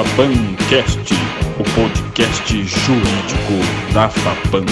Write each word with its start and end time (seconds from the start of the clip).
FAPAMcast, 0.00 1.12
o 1.60 1.74
podcast 1.74 2.54
jurídico 2.62 3.92
da 3.92 4.08
FAPAM. 4.08 4.64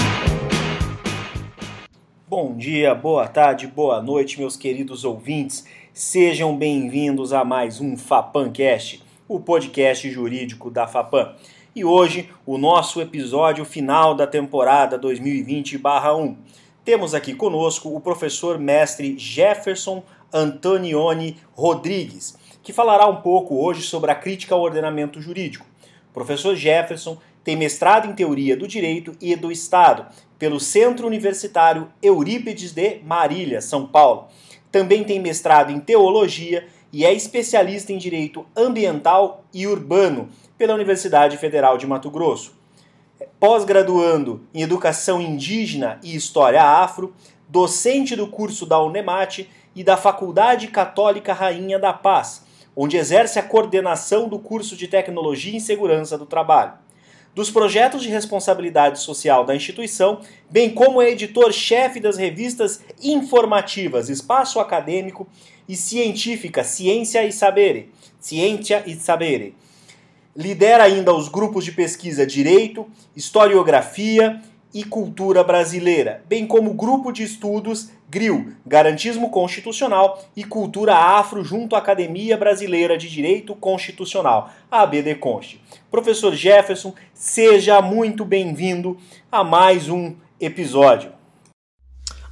Bom 2.27 2.57
dia, 2.57 2.95
boa 2.95 3.27
tarde, 3.27 3.67
boa 3.67 4.01
noite, 4.01 4.39
meus 4.39 4.57
queridos 4.57 5.05
ouvintes. 5.05 5.67
Sejam 5.93 6.57
bem-vindos 6.57 7.31
a 7.31 7.45
mais 7.45 7.79
um 7.79 7.95
FAPAMcast, 7.95 9.03
o 9.27 9.39
podcast 9.39 10.09
jurídico 10.09 10.71
da 10.71 10.87
FAPAM. 10.87 11.35
E 11.75 11.85
hoje, 11.85 12.31
o 12.43 12.57
nosso 12.57 12.99
episódio 12.99 13.63
final 13.63 14.15
da 14.15 14.25
temporada 14.25 14.97
2020-1. 14.97 16.37
Temos 16.83 17.13
aqui 17.13 17.35
conosco 17.35 17.95
o 17.95 18.01
professor 18.01 18.57
mestre 18.57 19.15
Jefferson 19.15 20.01
Antonioni 20.33 21.37
Rodrigues, 21.53 22.35
que 22.63 22.73
falará 22.73 23.07
um 23.07 23.17
pouco 23.17 23.63
hoje 23.63 23.81
sobre 23.81 24.11
a 24.11 24.15
crítica 24.15 24.55
ao 24.55 24.61
ordenamento 24.61 25.21
jurídico. 25.21 25.65
O 26.09 26.13
professor 26.13 26.55
Jefferson 26.55 27.17
tem 27.43 27.55
mestrado 27.55 28.07
em 28.07 28.13
Teoria 28.13 28.55
do 28.55 28.67
Direito 28.67 29.15
e 29.21 29.35
do 29.35 29.51
Estado 29.51 30.05
pelo 30.37 30.59
Centro 30.59 31.07
Universitário 31.07 31.89
Eurípides 32.01 32.71
de 32.71 32.99
Marília, 33.03 33.61
São 33.61 33.85
Paulo. 33.85 34.27
Também 34.71 35.03
tem 35.03 35.19
mestrado 35.19 35.71
em 35.71 35.79
Teologia 35.79 36.67
e 36.91 37.05
é 37.05 37.13
especialista 37.13 37.93
em 37.93 37.97
Direito 37.97 38.45
Ambiental 38.55 39.43
e 39.53 39.67
Urbano 39.67 40.29
pela 40.57 40.73
Universidade 40.73 41.37
Federal 41.37 41.77
de 41.77 41.87
Mato 41.87 42.09
Grosso. 42.09 42.57
Pós-graduando 43.39 44.41
em 44.53 44.61
Educação 44.61 45.21
Indígena 45.21 45.99
e 46.03 46.15
História 46.15 46.63
Afro, 46.63 47.13
docente 47.47 48.15
do 48.15 48.27
curso 48.27 48.65
da 48.65 48.81
Unemate 48.81 49.49
e 49.75 49.83
da 49.83 49.97
Faculdade 49.97 50.67
Católica 50.67 51.33
Rainha 51.33 51.79
da 51.79 51.93
Paz, 51.93 52.45
onde 52.81 52.95
exerce 52.95 53.37
a 53.37 53.43
coordenação 53.43 54.29
do 54.29 54.39
curso 54.39 54.73
de 54.73 54.87
Tecnologia 54.87 55.57
e 55.57 55.59
Segurança 55.59 56.17
do 56.17 56.25
Trabalho. 56.25 56.75
Dos 57.35 57.51
projetos 57.51 58.01
de 58.01 58.07
responsabilidade 58.07 59.01
social 59.01 59.43
da 59.43 59.53
instituição, 59.53 60.21
bem 60.49 60.69
como 60.69 61.01
é 61.01 61.11
editor-chefe 61.11 61.99
das 61.99 62.15
revistas 62.15 62.79
informativas 63.03 64.07
Espaço 64.07 64.61
Acadêmico 64.61 65.27
e 65.67 65.75
Científica 65.75 66.63
Ciência 66.63 67.21
e 67.25 67.33
Sabere, 67.33 67.91
Ciência 68.17 68.81
e 68.87 68.95
Sabere. 68.95 69.57
Lidera 70.33 70.85
ainda 70.85 71.13
os 71.13 71.27
grupos 71.27 71.65
de 71.65 71.73
pesquisa 71.73 72.25
Direito, 72.25 72.87
Historiografia 73.13 74.41
e 74.73 74.85
Cultura 74.85 75.43
Brasileira, 75.43 76.23
bem 76.29 76.47
como 76.47 76.71
o 76.71 76.75
grupo 76.75 77.11
de 77.11 77.23
estudos 77.23 77.89
GRIL, 78.09 78.55
Garantismo 78.65 79.29
Constitucional 79.29 80.25
e 80.35 80.43
Cultura 80.43 80.95
Afro 80.95 81.43
junto 81.43 81.75
à 81.75 81.77
Academia 81.77 82.35
Brasileira 82.35 82.97
de 82.97 83.07
Direito 83.07 83.53
Constitucional, 83.53 84.49
a 84.71 84.81
ABDConst. 84.81 85.59
Professor 85.91 86.33
Jefferson, 86.33 86.95
seja 87.13 87.79
muito 87.83 88.25
bem-vindo 88.25 88.97
a 89.31 89.43
mais 89.43 89.89
um 89.89 90.15
episódio. 90.39 91.13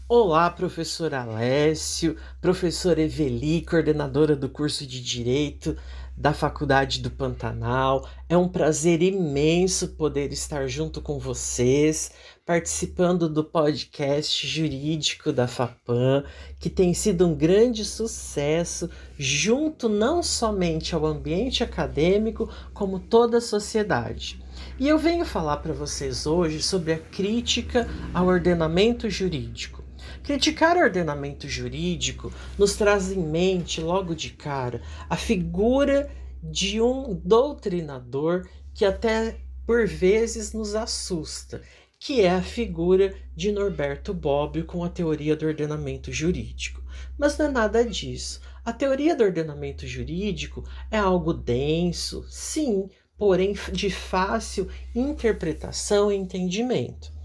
Olá, 0.09 0.49
professor 0.49 1.13
Alessio, 1.13 2.17
professor 2.41 2.97
Eveli, 2.97 3.61
coordenadora 3.61 4.35
do 4.35 4.49
curso 4.49 4.87
de 4.87 5.03
Direito 5.03 5.77
da 6.17 6.33
Faculdade 6.33 6.99
do 6.99 7.11
Pantanal. 7.11 8.09
É 8.27 8.35
um 8.35 8.49
prazer 8.49 9.03
imenso 9.03 9.89
poder 9.89 10.31
estar 10.33 10.67
junto 10.67 10.99
com 10.99 11.19
vocês, 11.19 12.11
participando 12.43 13.29
do 13.29 13.43
podcast 13.43 14.47
jurídico 14.47 15.31
da 15.31 15.47
FAPAM, 15.47 16.23
que 16.59 16.69
tem 16.69 16.93
sido 16.93 17.27
um 17.27 17.35
grande 17.35 17.85
sucesso, 17.85 18.89
junto 19.17 19.87
não 19.87 20.23
somente 20.23 20.95
ao 20.95 21.05
ambiente 21.05 21.63
acadêmico, 21.63 22.49
como 22.73 22.99
toda 22.99 23.37
a 23.37 23.41
sociedade. 23.41 24.41
E 24.79 24.87
eu 24.87 24.97
venho 24.97 25.23
falar 25.23 25.57
para 25.57 25.73
vocês 25.73 26.25
hoje 26.25 26.63
sobre 26.63 26.93
a 26.93 26.97
crítica 26.97 27.87
ao 28.13 28.25
ordenamento 28.25 29.07
jurídico. 29.09 29.86
Criticar 30.27 30.75
o 30.75 30.81
ordenamento 30.81 31.47
jurídico 31.47 32.33
nos 32.57 32.75
traz 32.75 33.13
em 33.13 33.23
mente, 33.23 33.79
logo 33.79 34.13
de 34.13 34.31
cara, 34.31 34.81
a 35.09 35.15
figura 35.15 36.11
de 36.43 36.81
um 36.81 37.13
doutrinador 37.23 38.45
que 38.73 38.83
até 38.83 39.37
por 39.65 39.87
vezes 39.87 40.51
nos 40.51 40.75
assusta, 40.75 41.61
que 41.97 42.19
é 42.19 42.29
a 42.29 42.41
figura 42.41 43.15
de 43.37 43.53
Norberto 43.53 44.13
Bobbio 44.13 44.65
com 44.65 44.83
a 44.83 44.89
teoria 44.89 45.33
do 45.33 45.45
ordenamento 45.45 46.11
jurídico. 46.11 46.83
Mas 47.17 47.37
não 47.37 47.45
é 47.45 47.49
nada 47.49 47.85
disso. 47.85 48.41
A 48.65 48.73
teoria 48.73 49.15
do 49.15 49.23
ordenamento 49.23 49.87
jurídico 49.87 50.67
é 50.91 50.97
algo 50.97 51.33
denso, 51.33 52.25
sim, 52.27 52.89
porém 53.17 53.53
de 53.71 53.89
fácil 53.89 54.67
interpretação 54.93 56.11
e 56.11 56.17
entendimento. 56.17 57.15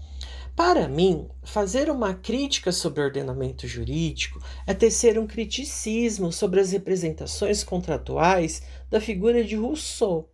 Para 0.55 0.87
mim, 0.87 1.27
fazer 1.41 1.89
uma 1.89 2.13
crítica 2.13 2.71
sobre 2.71 3.01
o 3.01 3.05
ordenamento 3.05 3.67
jurídico 3.67 4.39
é 4.67 4.73
tecer 4.73 5.17
um 5.17 5.25
criticismo 5.25 6.31
sobre 6.31 6.59
as 6.59 6.71
representações 6.71 7.63
contratuais 7.63 8.61
da 8.87 9.01
figura 9.01 9.43
de 9.43 9.55
Rousseau, 9.55 10.31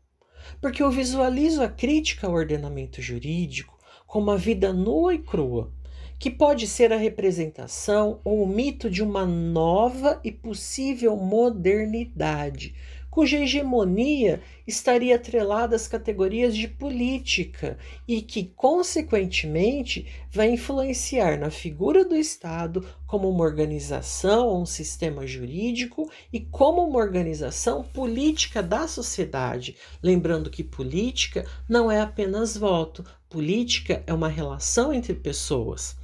porque 0.59 0.83
eu 0.83 0.91
visualizo 0.91 1.63
a 1.63 1.69
crítica 1.69 2.27
ao 2.27 2.33
ordenamento 2.33 3.01
jurídico 3.01 3.79
como 4.05 4.29
a 4.29 4.35
vida 4.35 4.73
nua 4.73 5.13
e 5.13 5.19
crua, 5.19 5.71
que 6.19 6.29
pode 6.29 6.67
ser 6.67 6.91
a 6.91 6.97
representação 6.97 8.19
ou 8.25 8.43
o 8.43 8.47
mito 8.47 8.89
de 8.89 9.01
uma 9.01 9.25
nova 9.25 10.19
e 10.21 10.33
possível 10.33 11.15
modernidade, 11.15 12.75
cuja 13.09 13.37
hegemonia 13.37 14.41
estaria 14.67 15.15
atrelada 15.15 15.75
às 15.75 15.87
categorias 15.87 16.55
de 16.55 16.67
política 16.67 17.77
e 18.07 18.21
que, 18.21 18.51
consequentemente, 18.55 20.07
vai 20.31 20.51
influenciar 20.51 21.39
na 21.39 21.49
figura 21.49 22.05
do 22.05 22.15
Estado 22.15 22.85
como 23.07 23.29
uma 23.29 23.43
organização 23.43 24.47
ou 24.47 24.61
um 24.61 24.65
sistema 24.65 25.25
jurídico 25.25 26.09
e 26.31 26.39
como 26.39 26.83
uma 26.83 26.99
organização 26.99 27.83
política 27.83 28.61
da 28.61 28.87
sociedade. 28.87 29.75
Lembrando 30.03 30.49
que 30.49 30.63
política 30.63 31.45
não 31.67 31.91
é 31.91 32.01
apenas 32.01 32.55
voto, 32.55 33.03
política 33.29 34.03
é 34.05 34.13
uma 34.13 34.29
relação 34.29 34.93
entre 34.93 35.13
pessoas. 35.13 35.97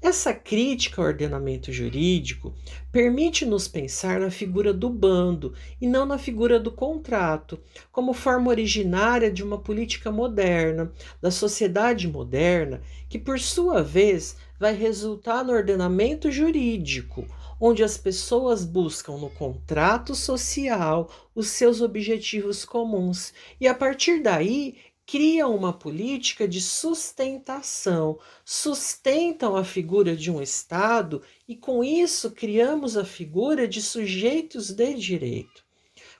Essa 0.00 0.32
crítica 0.32 1.02
ao 1.02 1.08
ordenamento 1.08 1.72
jurídico 1.72 2.54
permite-nos 2.92 3.66
pensar 3.66 4.20
na 4.20 4.30
figura 4.30 4.72
do 4.72 4.88
bando 4.88 5.54
e 5.80 5.88
não 5.88 6.06
na 6.06 6.16
figura 6.16 6.60
do 6.60 6.70
contrato, 6.70 7.58
como 7.90 8.12
forma 8.12 8.48
originária 8.48 9.28
de 9.28 9.42
uma 9.42 9.58
política 9.58 10.12
moderna, 10.12 10.92
da 11.20 11.32
sociedade 11.32 12.06
moderna, 12.06 12.80
que 13.08 13.18
por 13.18 13.40
sua 13.40 13.82
vez 13.82 14.36
vai 14.58 14.72
resultar 14.72 15.44
no 15.44 15.52
ordenamento 15.52 16.30
jurídico, 16.30 17.26
onde 17.60 17.82
as 17.82 17.98
pessoas 17.98 18.64
buscam 18.64 19.18
no 19.18 19.28
contrato 19.28 20.14
social 20.14 21.10
os 21.34 21.48
seus 21.48 21.80
objetivos 21.80 22.64
comuns. 22.64 23.32
E 23.60 23.66
a 23.66 23.74
partir 23.74 24.22
daí 24.22 24.76
criam 25.10 25.56
uma 25.56 25.72
política 25.72 26.46
de 26.46 26.60
sustentação, 26.60 28.18
sustentam 28.44 29.56
a 29.56 29.64
figura 29.64 30.14
de 30.14 30.30
um 30.30 30.42
Estado 30.42 31.22
e, 31.48 31.56
com 31.56 31.82
isso, 31.82 32.30
criamos 32.32 32.94
a 32.94 33.06
figura 33.06 33.66
de 33.66 33.80
sujeitos 33.80 34.70
de 34.70 34.92
direito. 34.92 35.64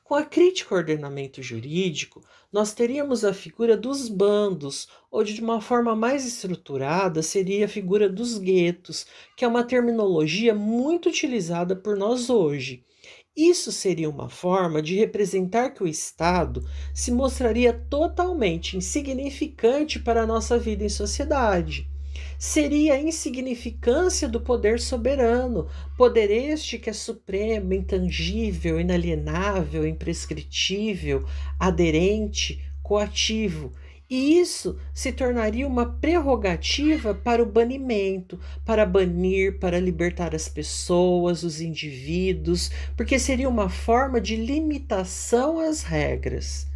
Com 0.02 0.14
a 0.14 0.24
crítica 0.24 0.74
ao 0.74 0.78
ordenamento 0.78 1.42
jurídico, 1.42 2.24
nós 2.50 2.72
teríamos 2.72 3.26
a 3.26 3.34
figura 3.34 3.76
dos 3.76 4.08
bandos, 4.08 4.88
ou 5.10 5.22
de 5.22 5.38
uma 5.42 5.60
forma 5.60 5.94
mais 5.94 6.24
estruturada 6.26 7.22
seria 7.22 7.66
a 7.66 7.68
figura 7.68 8.08
dos 8.08 8.38
guetos, 8.38 9.04
que 9.36 9.44
é 9.44 9.48
uma 9.48 9.64
terminologia 9.64 10.54
muito 10.54 11.10
utilizada 11.10 11.76
por 11.76 11.94
nós 11.94 12.30
hoje. 12.30 12.82
Isso 13.38 13.70
seria 13.70 14.10
uma 14.10 14.28
forma 14.28 14.82
de 14.82 14.96
representar 14.96 15.70
que 15.70 15.84
o 15.84 15.86
Estado 15.86 16.68
se 16.92 17.12
mostraria 17.12 17.72
totalmente 17.72 18.76
insignificante 18.76 20.00
para 20.00 20.22
a 20.22 20.26
nossa 20.26 20.58
vida 20.58 20.82
em 20.82 20.88
sociedade. 20.88 21.88
Seria 22.36 22.94
a 22.94 23.00
insignificância 23.00 24.28
do 24.28 24.40
poder 24.40 24.80
soberano, 24.80 25.68
poder 25.96 26.32
este 26.32 26.80
que 26.80 26.90
é 26.90 26.92
supremo, 26.92 27.72
intangível, 27.72 28.80
inalienável, 28.80 29.86
imprescritível, 29.86 31.24
aderente, 31.60 32.60
coativo 32.82 33.72
e 34.10 34.38
isso 34.38 34.78
se 34.94 35.12
tornaria 35.12 35.66
uma 35.66 35.84
prerrogativa 35.84 37.14
para 37.14 37.42
o 37.42 37.46
banimento, 37.46 38.38
para 38.64 38.86
banir, 38.86 39.58
para 39.58 39.80
libertar 39.80 40.34
as 40.34 40.48
pessoas, 40.48 41.42
os 41.42 41.60
indivíduos, 41.60 42.70
porque 42.96 43.18
seria 43.18 43.48
uma 43.48 43.68
forma 43.68 44.20
de 44.20 44.36
limitação 44.36 45.58
às 45.58 45.82
regras. 45.82 46.67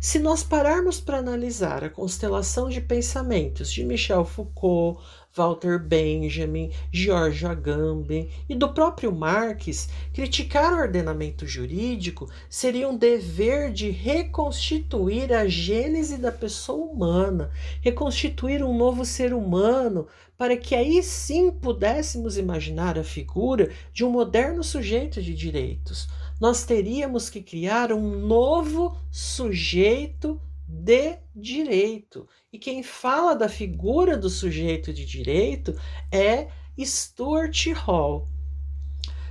Se 0.00 0.20
nós 0.20 0.44
pararmos 0.44 1.00
para 1.00 1.18
analisar 1.18 1.82
a 1.82 1.90
constelação 1.90 2.68
de 2.68 2.80
pensamentos 2.80 3.72
de 3.72 3.82
Michel 3.82 4.24
Foucault, 4.24 5.02
Walter 5.34 5.76
Benjamin, 5.76 6.70
George 6.92 7.44
Agamben 7.44 8.30
e 8.48 8.54
do 8.54 8.72
próprio 8.72 9.10
Marx, 9.10 9.88
criticar 10.14 10.72
o 10.72 10.82
ordenamento 10.82 11.48
jurídico 11.48 12.30
seria 12.48 12.88
um 12.88 12.96
dever 12.96 13.72
de 13.72 13.90
reconstituir 13.90 15.32
a 15.32 15.48
gênese 15.48 16.16
da 16.16 16.30
pessoa 16.30 16.92
humana, 16.92 17.50
reconstituir 17.80 18.62
um 18.62 18.76
novo 18.78 19.04
ser 19.04 19.34
humano, 19.34 20.06
para 20.36 20.56
que 20.56 20.76
aí 20.76 21.02
sim 21.02 21.50
pudéssemos 21.50 22.38
imaginar 22.38 22.96
a 22.96 23.02
figura 23.02 23.72
de 23.92 24.04
um 24.04 24.10
moderno 24.10 24.62
sujeito 24.62 25.20
de 25.20 25.34
direitos. 25.34 26.08
Nós 26.40 26.64
teríamos 26.64 27.28
que 27.28 27.42
criar 27.42 27.92
um 27.92 28.20
novo 28.20 28.96
sujeito 29.10 30.40
de 30.68 31.18
direito. 31.34 32.28
E 32.52 32.58
quem 32.58 32.82
fala 32.82 33.34
da 33.34 33.48
figura 33.48 34.16
do 34.16 34.30
sujeito 34.30 34.92
de 34.92 35.04
direito 35.04 35.74
é 36.12 36.48
Stuart 36.78 37.66
Hall. 37.72 38.28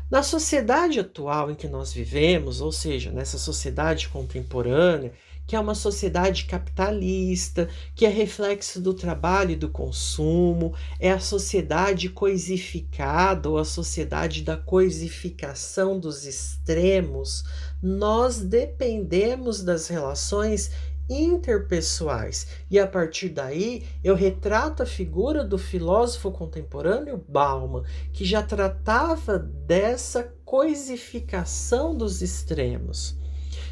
Na 0.09 0.23
sociedade 0.23 0.99
atual 0.99 1.51
em 1.51 1.55
que 1.55 1.67
nós 1.67 1.93
vivemos, 1.93 2.61
ou 2.61 2.71
seja, 2.71 3.11
nessa 3.11 3.37
sociedade 3.37 4.07
contemporânea, 4.07 5.13
que 5.47 5.55
é 5.55 5.59
uma 5.59 5.73
sociedade 5.73 6.43
capitalista, 6.43 7.69
que 7.95 8.05
é 8.05 8.09
reflexo 8.09 8.81
do 8.81 8.93
trabalho 8.93 9.51
e 9.51 9.55
do 9.55 9.69
consumo, 9.69 10.75
é 10.99 11.09
a 11.09 11.21
sociedade 11.21 12.09
coisificada 12.09 13.49
ou 13.49 13.57
a 13.57 13.63
sociedade 13.63 14.43
da 14.43 14.57
coisificação 14.57 15.97
dos 15.97 16.25
extremos, 16.25 17.45
nós 17.81 18.39
dependemos 18.41 19.63
das 19.63 19.87
relações 19.87 20.69
interpessoais. 21.09 22.47
E 22.69 22.77
a 22.77 22.85
partir 22.85 23.29
daí, 23.29 23.85
eu 24.03 24.15
retrato 24.15 24.83
a 24.83 24.85
figura 24.85 25.43
do 25.43 25.57
filósofo 25.57 26.31
contemporâneo 26.31 27.23
Bauman, 27.27 27.83
que 28.11 28.25
já 28.25 28.43
tratava 28.43 29.39
dessa 29.39 30.23
coisificação 30.43 31.95
dos 31.95 32.21
extremos. 32.21 33.17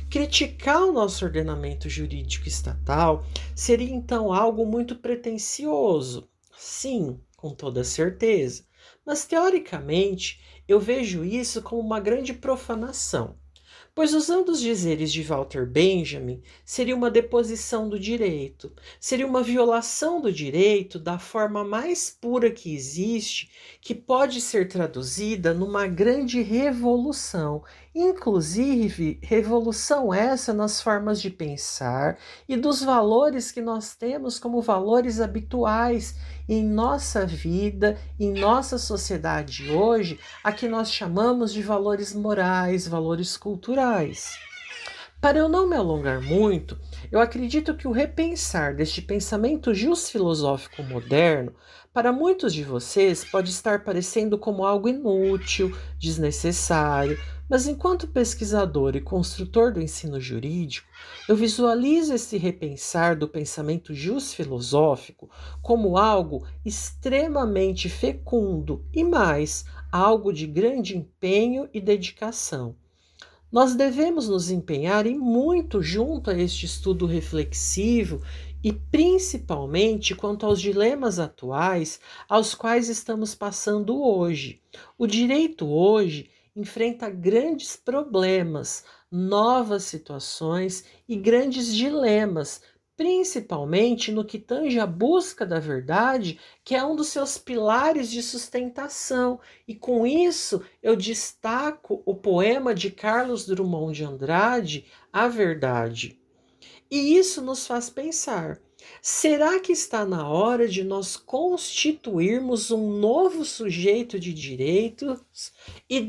Criticar 0.09 0.83
o 0.83 0.93
nosso 0.93 1.25
ordenamento 1.25 1.89
jurídico 1.89 2.47
estatal 2.47 3.25
seria 3.55 3.93
então 3.93 4.31
algo 4.31 4.65
muito 4.65 4.95
pretensioso. 4.95 6.29
Sim, 6.57 7.19
com 7.35 7.53
toda 7.53 7.83
certeza. 7.83 8.65
Mas 9.05 9.25
teoricamente, 9.25 10.41
eu 10.67 10.79
vejo 10.79 11.23
isso 11.23 11.61
como 11.61 11.81
uma 11.81 11.99
grande 11.99 12.33
profanação. 12.33 13.35
Pois, 13.95 14.13
usando 14.13 14.49
os 14.49 14.59
dizeres 14.59 15.09
de 15.09 15.23
Walter 15.23 15.65
Benjamin, 15.65 16.41
seria 16.65 16.93
uma 16.93 17.09
deposição 17.09 17.87
do 17.87 17.97
direito, 17.97 18.73
seria 18.99 19.25
uma 19.25 19.41
violação 19.41 20.19
do 20.19 20.33
direito 20.33 20.99
da 20.99 21.17
forma 21.17 21.63
mais 21.63 22.09
pura 22.09 22.51
que 22.51 22.75
existe, 22.75 23.49
que 23.79 23.95
pode 23.95 24.41
ser 24.41 24.67
traduzida 24.67 25.53
numa 25.53 25.87
grande 25.87 26.41
revolução, 26.41 27.63
inclusive 27.95 29.17
revolução 29.23 30.13
essa 30.13 30.53
nas 30.53 30.81
formas 30.81 31.21
de 31.21 31.29
pensar 31.29 32.17
e 32.47 32.57
dos 32.57 32.83
valores 32.83 33.53
que 33.53 33.61
nós 33.61 33.95
temos 33.95 34.37
como 34.37 34.61
valores 34.61 35.21
habituais 35.21 36.19
em 36.47 36.61
nossa 36.61 37.25
vida, 37.25 37.97
em 38.19 38.33
nossa 38.33 38.77
sociedade 38.77 39.71
hoje, 39.71 40.19
a 40.43 40.51
que 40.51 40.67
nós 40.67 40.91
chamamos 40.91 41.53
de 41.53 41.61
valores 41.61 42.13
morais, 42.13 42.85
valores 42.85 43.37
culturais. 43.37 44.37
Para 45.21 45.39
eu 45.39 45.49
não 45.49 45.67
me 45.67 45.75
alongar 45.75 46.21
muito, 46.21 46.77
eu 47.11 47.19
acredito 47.19 47.75
que 47.75 47.87
o 47.87 47.91
repensar 47.91 48.75
deste 48.75 49.01
pensamento 49.01 49.73
filosófico 50.11 50.83
moderno, 50.83 51.51
para 51.91 52.11
muitos 52.11 52.53
de 52.53 52.63
vocês 52.63 53.23
pode 53.23 53.49
estar 53.49 53.83
parecendo 53.83 54.37
como 54.37 54.65
algo 54.65 54.89
inútil, 54.89 55.75
desnecessário, 55.97 57.17
mas 57.49 57.67
enquanto 57.67 58.07
pesquisador 58.07 58.95
e 58.95 59.01
construtor 59.01 59.71
do 59.71 59.81
ensino 59.81 60.19
jurídico, 60.19 60.87
eu 61.29 61.35
visualizo 61.35 62.13
esse 62.13 62.37
repensar 62.37 63.17
do 63.17 63.27
pensamento 63.27 63.93
filosófico 64.33 65.29
como 65.61 65.97
algo 65.97 66.47
extremamente 66.65 67.87
fecundo 67.87 68.83
e 68.93 69.03
mais, 69.03 69.65
algo 69.91 70.33
de 70.33 70.47
grande 70.47 70.97
empenho 70.97 71.69
e 71.73 71.79
dedicação. 71.79 72.75
Nós 73.51 73.75
devemos 73.75 74.27
nos 74.27 74.49
empenhar 74.49 75.05
e 75.05 75.15
muito 75.15 75.81
junto 75.81 76.29
a 76.29 76.37
este 76.37 76.65
estudo 76.65 77.05
reflexivo 77.05 78.21
e 78.63 78.73
principalmente 78.73 80.15
quanto 80.15 80.45
aos 80.45 80.59
dilemas 80.59 81.19
atuais 81.19 81.99
aos 82.27 82.55
quais 82.55 82.89
estamos 82.89 83.35
passando 83.35 84.03
hoje. 84.03 84.59
O 84.97 85.05
direito 85.05 85.67
hoje 85.67 86.31
enfrenta 86.55 87.09
grandes 87.09 87.75
problemas, 87.75 88.85
novas 89.11 89.83
situações 89.83 90.85
e 91.07 91.15
grandes 91.15 91.75
dilemas, 91.75 92.61
principalmente 92.95 94.11
no 94.11 94.23
que 94.23 94.39
tange 94.39 94.79
a 94.79 94.87
busca 94.87 95.45
da 95.45 95.59
verdade, 95.59 96.39
que 96.63 96.73
é 96.73 96.83
um 96.83 96.95
dos 96.95 97.07
seus 97.09 97.37
pilares 97.37 98.09
de 98.09 98.23
sustentação. 98.23 99.39
E 99.67 99.75
com 99.75 100.07
isso 100.07 100.63
eu 100.81 100.95
destaco 100.95 102.01
o 102.05 102.15
poema 102.15 102.73
de 102.73 102.89
Carlos 102.89 103.45
Drummond 103.45 103.97
de 103.97 104.05
Andrade, 104.05 104.85
A 105.11 105.27
Verdade. 105.27 106.19
E 106.89 107.17
isso 107.17 107.41
nos 107.41 107.67
faz 107.67 107.89
pensar 107.89 108.61
Será 109.01 109.59
que 109.59 109.71
está 109.71 110.05
na 110.05 110.27
hora 110.27 110.67
de 110.67 110.83
nós 110.83 111.15
constituirmos 111.15 112.71
um 112.71 112.91
novo 112.99 113.45
sujeito 113.45 114.19
de 114.19 114.33
direitos 114.33 115.51
e 115.89 116.01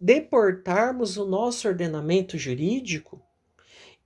deportarmos 0.00 1.16
o 1.16 1.24
nosso 1.24 1.66
ordenamento 1.68 2.36
jurídico? 2.36 3.20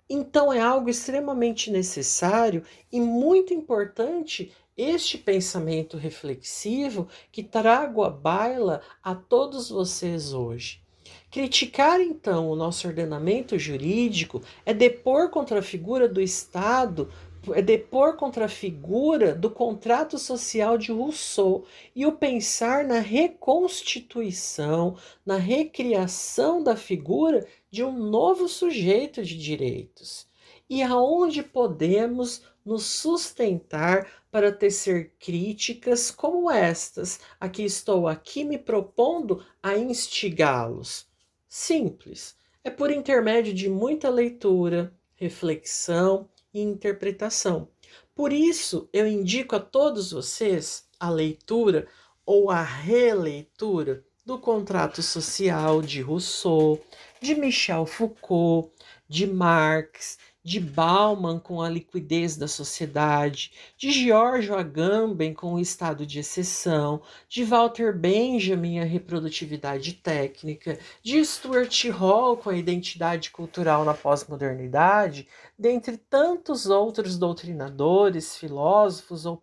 Então 0.09 0.53
é 0.53 0.61
algo 0.61 0.91
extremamente 0.91 1.71
necessário 1.71 2.63
e 2.93 3.01
muito 3.01 3.55
importante 3.55 4.53
este 4.77 5.19
pensamento 5.19 5.97
reflexivo 5.97 7.09
que 7.31 7.43
trago 7.43 8.03
à 8.03 8.11
baila 8.11 8.83
a 9.03 9.15
todos 9.15 9.71
vocês 9.71 10.33
hoje. 10.33 10.83
Criticar 11.31 12.01
então 12.01 12.51
o 12.51 12.57
nosso 12.57 12.87
ordenamento 12.87 13.59
jurídico 13.59 14.43
é 14.67 14.75
depor 14.75 15.31
contra 15.31 15.61
a 15.61 15.63
figura 15.63 16.09
do 16.09 16.21
Estado 16.21 17.11
é 17.55 17.61
depor 17.61 18.17
contra 18.17 18.45
a 18.45 18.49
figura 18.49 19.35
do 19.35 19.51
contrato 19.51 20.17
social 20.19 20.79
de 20.79 20.93
Rousseau 20.93 21.65
e 21.95 22.07
o 22.07 22.13
pensar 22.13 22.85
na 22.85 23.01
reconstituição, 23.01 24.97
na 25.27 25.37
recriação 25.37 26.63
da 26.63 26.77
figura 26.77 27.45
de 27.69 27.83
um 27.83 27.93
novo 27.93 28.47
sujeito 28.47 29.25
de 29.25 29.37
direitos. 29.37 30.29
E 30.71 30.83
aonde 30.83 31.43
podemos 31.43 32.43
nos 32.65 32.85
sustentar 32.85 34.09
para 34.31 34.53
tecer 34.53 35.13
críticas 35.19 36.11
como 36.11 36.51
estas, 36.51 37.19
a 37.41 37.49
que 37.49 37.63
estou 37.63 38.07
aqui 38.07 38.45
me 38.45 38.57
propondo 38.57 39.45
a 39.63 39.77
instigá-los? 39.77 41.07
Simples. 41.49 42.37
É 42.63 42.71
por 42.71 42.93
intermédio 42.93 43.53
de 43.53 43.69
muita 43.69 44.09
leitura, 44.09 44.95
reflexão 45.17 46.29
e 46.53 46.61
interpretação. 46.61 47.69
Por 48.15 48.33
isso, 48.33 48.89
eu 48.93 49.07
indico 49.07 49.57
a 49.57 49.61
todos 49.61 50.13
vocês 50.13 50.87
a 50.99 51.09
leitura 51.11 51.87
ou 52.25 52.51
a 52.51 52.63
releitura 52.63 54.05
do 54.25 54.39
contrato 54.39 55.03
social 55.03 55.83
de 55.83 56.01
Rousseau, 56.01 56.81
de 57.21 57.35
Michel 57.35 57.87
Foucault, 57.87 58.71
de 59.09 59.27
Marx, 59.27 60.19
de 60.45 60.59
Bauman 60.59 61.39
com 61.39 61.63
a 61.63 61.69
liquidez 61.69 62.37
da 62.37 62.49
sociedade, 62.49 63.53
de 63.77 63.93
Giorgio 63.93 64.57
Agamben 64.57 65.33
com 65.33 65.55
o 65.55 65.61
estado 65.61 66.05
de 66.05 66.19
exceção, 66.19 67.01
de 67.29 67.45
Walter 67.45 67.97
Benjamin 67.97 68.81
a 68.81 68.85
reprodutividade 68.85 69.93
técnica, 69.95 70.79
de 71.03 71.25
Stuart 71.25 71.85
Hall 71.91 72.37
com 72.37 72.51
a 72.51 72.57
identidade 72.57 73.31
cultural 73.31 73.85
na 73.85 73.95
pós-modernidade, 73.95 75.29
dentre 75.63 75.97
tantos 75.97 76.67
outros 76.67 77.17
doutrinadores, 77.17 78.37
filósofos 78.37 79.25
ou 79.25 79.41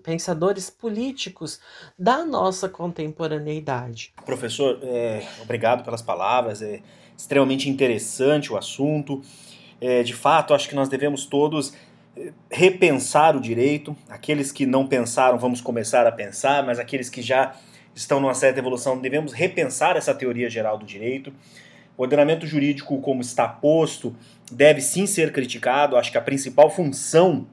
pensadores 0.00 0.70
políticos 0.70 1.58
da 1.98 2.24
nossa 2.24 2.68
contemporaneidade. 2.68 4.12
Professor, 4.24 4.78
é, 4.84 5.26
obrigado 5.42 5.82
pelas 5.82 6.00
palavras, 6.00 6.62
é 6.62 6.80
extremamente 7.18 7.68
interessante 7.68 8.52
o 8.52 8.56
assunto. 8.56 9.22
É, 9.80 10.04
de 10.04 10.14
fato, 10.14 10.54
acho 10.54 10.68
que 10.68 10.74
nós 10.76 10.88
devemos 10.88 11.26
todos 11.26 11.74
é, 12.16 12.32
repensar 12.48 13.36
o 13.36 13.40
direito. 13.40 13.96
Aqueles 14.08 14.52
que 14.52 14.64
não 14.64 14.86
pensaram, 14.86 15.36
vamos 15.36 15.60
começar 15.60 16.06
a 16.06 16.12
pensar, 16.12 16.64
mas 16.64 16.78
aqueles 16.78 17.10
que 17.10 17.20
já 17.20 17.56
estão 17.92 18.20
numa 18.20 18.34
certa 18.34 18.60
evolução, 18.60 19.00
devemos 19.00 19.32
repensar 19.32 19.96
essa 19.96 20.14
teoria 20.14 20.48
geral 20.48 20.78
do 20.78 20.86
direito. 20.86 21.32
O 21.96 22.02
ordenamento 22.02 22.46
jurídico, 22.46 23.00
como 23.00 23.20
está 23.20 23.46
posto, 23.46 24.14
deve 24.50 24.80
sim 24.80 25.06
ser 25.06 25.32
criticado. 25.32 25.96
Acho 25.96 26.10
que 26.10 26.18
a 26.18 26.22
principal 26.22 26.70
função 26.70 27.46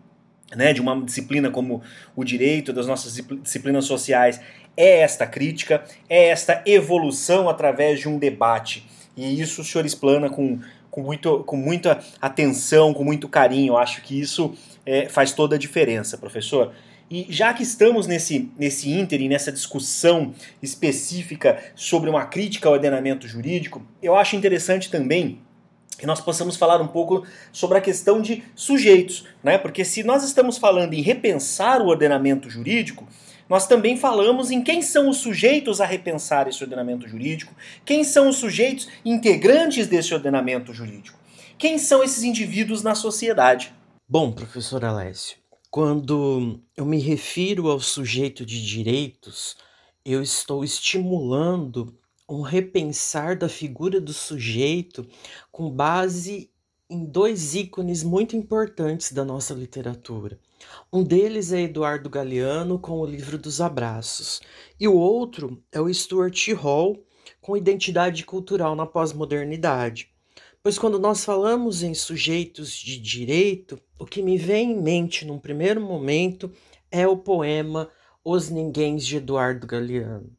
né, 0.56 0.74
de 0.74 0.82
uma 0.82 1.00
disciplina 1.02 1.50
como 1.50 1.82
o 2.16 2.24
direito, 2.24 2.74
das 2.74 2.88
nossas 2.88 3.14
disciplinas 3.42 3.86
sociais, 3.86 4.42
é 4.76 5.00
esta 5.02 5.28
crítica, 5.28 5.84
é 6.10 6.30
esta 6.30 6.62
evolução 6.66 7.50
através 7.50 8.00
de 8.00 8.10
um 8.10 8.18
debate. 8.18 8.86
E 9.16 9.40
isso 9.40 9.62
o 9.62 9.64
senhor 9.64 9.86
explana 9.86 10.30
com, 10.30 10.60
com, 10.90 11.02
muito, 11.02 11.44
com 11.44 11.58
muita 11.58 12.00
atenção, 12.22 12.94
com 12.94 13.04
muito 13.04 13.28
carinho. 13.28 13.78
Acho 13.78 14.02
que 14.02 14.20
isso 14.20 14.54
é, 14.86 15.08
faz 15.08 15.34
toda 15.34 15.56
a 15.56 15.60
diferença, 15.60 16.18
professor. 16.18 16.74
E 17.12 17.28
já 17.30 17.54
que 17.54 17.62
estamos 17.62 18.08
nesse, 18.08 18.50
nesse 18.58 18.90
ínterim, 18.90 19.28
nessa 19.28 19.52
discussão 19.52 20.34
específica 20.64 21.62
sobre 21.76 22.10
uma 22.10 22.26
crítica 22.26 22.70
ao 22.70 22.74
ordenamento 22.74 23.28
jurídico, 23.28 23.86
eu 24.02 24.16
acho 24.16 24.38
interessante 24.38 24.90
também 24.90 25.42
que 26.00 26.06
nós 26.06 26.22
possamos 26.22 26.56
falar 26.56 26.82
um 26.82 26.88
pouco 26.88 27.28
sobre 27.52 27.78
a 27.78 27.82
questão 27.82 28.22
de 28.22 28.42
sujeitos, 28.56 29.28
né? 29.44 29.58
Porque 29.58 29.84
se 29.84 30.04
nós 30.04 30.24
estamos 30.24 30.58
falando 30.58 30.94
em 30.94 31.02
repensar 31.02 31.82
o 31.82 31.88
ordenamento 31.88 32.50
jurídico, 32.50 33.06
nós 33.50 33.68
também 33.68 33.98
falamos 33.98 34.50
em 34.50 34.64
quem 34.64 34.82
são 34.82 35.10
os 35.10 35.18
sujeitos 35.18 35.82
a 35.82 35.86
repensar 35.86 36.48
esse 36.48 36.64
ordenamento 36.64 37.10
jurídico, 37.10 37.54
quem 37.84 38.06
são 38.06 38.30
os 38.30 38.38
sujeitos 38.38 38.88
integrantes 39.04 39.86
desse 39.86 40.14
ordenamento 40.14 40.74
jurídico, 40.74 41.20
quem 41.58 41.78
são 41.78 42.02
esses 42.02 42.24
indivíduos 42.24 42.82
na 42.82 42.96
sociedade. 42.96 43.74
Bom, 44.10 44.32
professor 44.32 44.86
Alessio, 44.86 45.42
quando 45.72 46.60
eu 46.76 46.86
me 46.86 47.00
refiro 47.00 47.70
ao 47.70 47.80
sujeito 47.80 48.46
de 48.46 48.64
direitos, 48.64 49.56
eu 50.04 50.22
estou 50.22 50.66
estimulando 50.66 51.98
um 52.28 52.42
repensar 52.42 53.38
da 53.38 53.48
figura 53.48 54.02
do 54.02 54.12
sujeito 54.12 55.08
com 55.50 55.72
base 55.72 56.52
em 56.90 57.06
dois 57.06 57.56
ícones 57.56 58.04
muito 58.04 58.36
importantes 58.36 59.14
da 59.14 59.24
nossa 59.24 59.54
literatura. 59.54 60.38
Um 60.92 61.04
deles 61.04 61.54
é 61.54 61.62
Eduardo 61.62 62.10
Galeano 62.10 62.78
com 62.78 63.00
o 63.00 63.06
livro 63.06 63.38
dos 63.38 63.62
Abraços, 63.62 64.42
e 64.78 64.90
o 64.90 64.96
outro 64.96 65.64
é 65.72 65.80
o 65.80 65.92
Stuart 65.94 66.50
Hall 66.50 67.02
com 67.40 67.56
Identidade 67.56 68.26
Cultural 68.26 68.76
na 68.76 68.86
Pós-Modernidade. 68.86 70.10
Pois 70.64 70.78
quando 70.78 71.00
nós 71.00 71.26
falamos 71.26 71.82
em 71.82 71.96
sujeitos 71.96 72.74
de 72.76 73.00
direito, 73.00 73.82
o 74.00 74.06
que 74.06 74.22
me 74.22 74.38
vem 74.38 74.74
em 74.74 74.80
mente 74.80 75.26
num 75.26 75.40
primeiro 75.40 75.82
momento 75.82 76.54
é 76.92 77.08
o 77.08 77.18
poema 77.18 77.90
Os 78.24 78.48
Ninguéms 78.52 79.04
de 79.04 79.18
Eduardo 79.18 79.66
Galeano. 79.66 80.32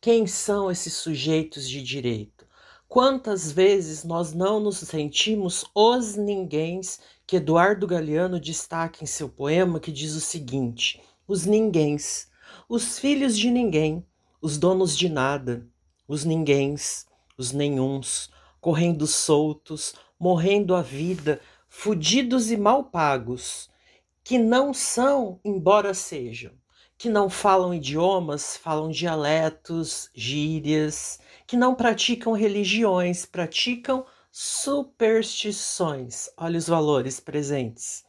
Quem 0.00 0.26
são 0.26 0.68
esses 0.68 0.94
sujeitos 0.94 1.68
de 1.68 1.80
direito? 1.80 2.44
Quantas 2.88 3.52
vezes 3.52 4.02
nós 4.02 4.34
não 4.34 4.58
nos 4.58 4.78
sentimos 4.78 5.64
os 5.72 6.16
ninguéms 6.16 6.98
que 7.24 7.36
Eduardo 7.36 7.86
Galeano 7.86 8.40
destaca 8.40 9.04
em 9.04 9.06
seu 9.06 9.28
poema, 9.28 9.78
que 9.78 9.92
diz 9.92 10.16
o 10.16 10.20
seguinte: 10.20 11.00
os 11.24 11.46
ninguéms, 11.46 12.26
os 12.68 12.98
filhos 12.98 13.38
de 13.38 13.48
ninguém, 13.48 14.04
os 14.42 14.58
donos 14.58 14.98
de 14.98 15.08
nada, 15.08 15.64
os 16.08 16.24
ninguéms, 16.24 17.06
os 17.36 17.52
nenhuns, 17.52 18.28
correndo 18.60 19.06
soltos, 19.06 19.94
morrendo 20.18 20.74
a 20.74 20.82
vida, 20.82 21.40
fudidos 21.68 22.50
e 22.50 22.56
mal 22.56 22.84
pagos, 22.84 23.70
que 24.24 24.38
não 24.38 24.74
são, 24.74 25.38
embora 25.44 25.94
sejam, 25.94 26.52
que 26.96 27.08
não 27.08 27.30
falam 27.30 27.72
idiomas, 27.72 28.56
falam 28.56 28.90
dialetos, 28.90 30.10
gírias, 30.14 31.20
que 31.46 31.56
não 31.56 31.74
praticam 31.74 32.32
religiões, 32.32 33.24
praticam 33.24 34.04
superstições. 34.30 36.28
Olha 36.36 36.58
os 36.58 36.66
valores 36.66 37.20
presentes 37.20 38.07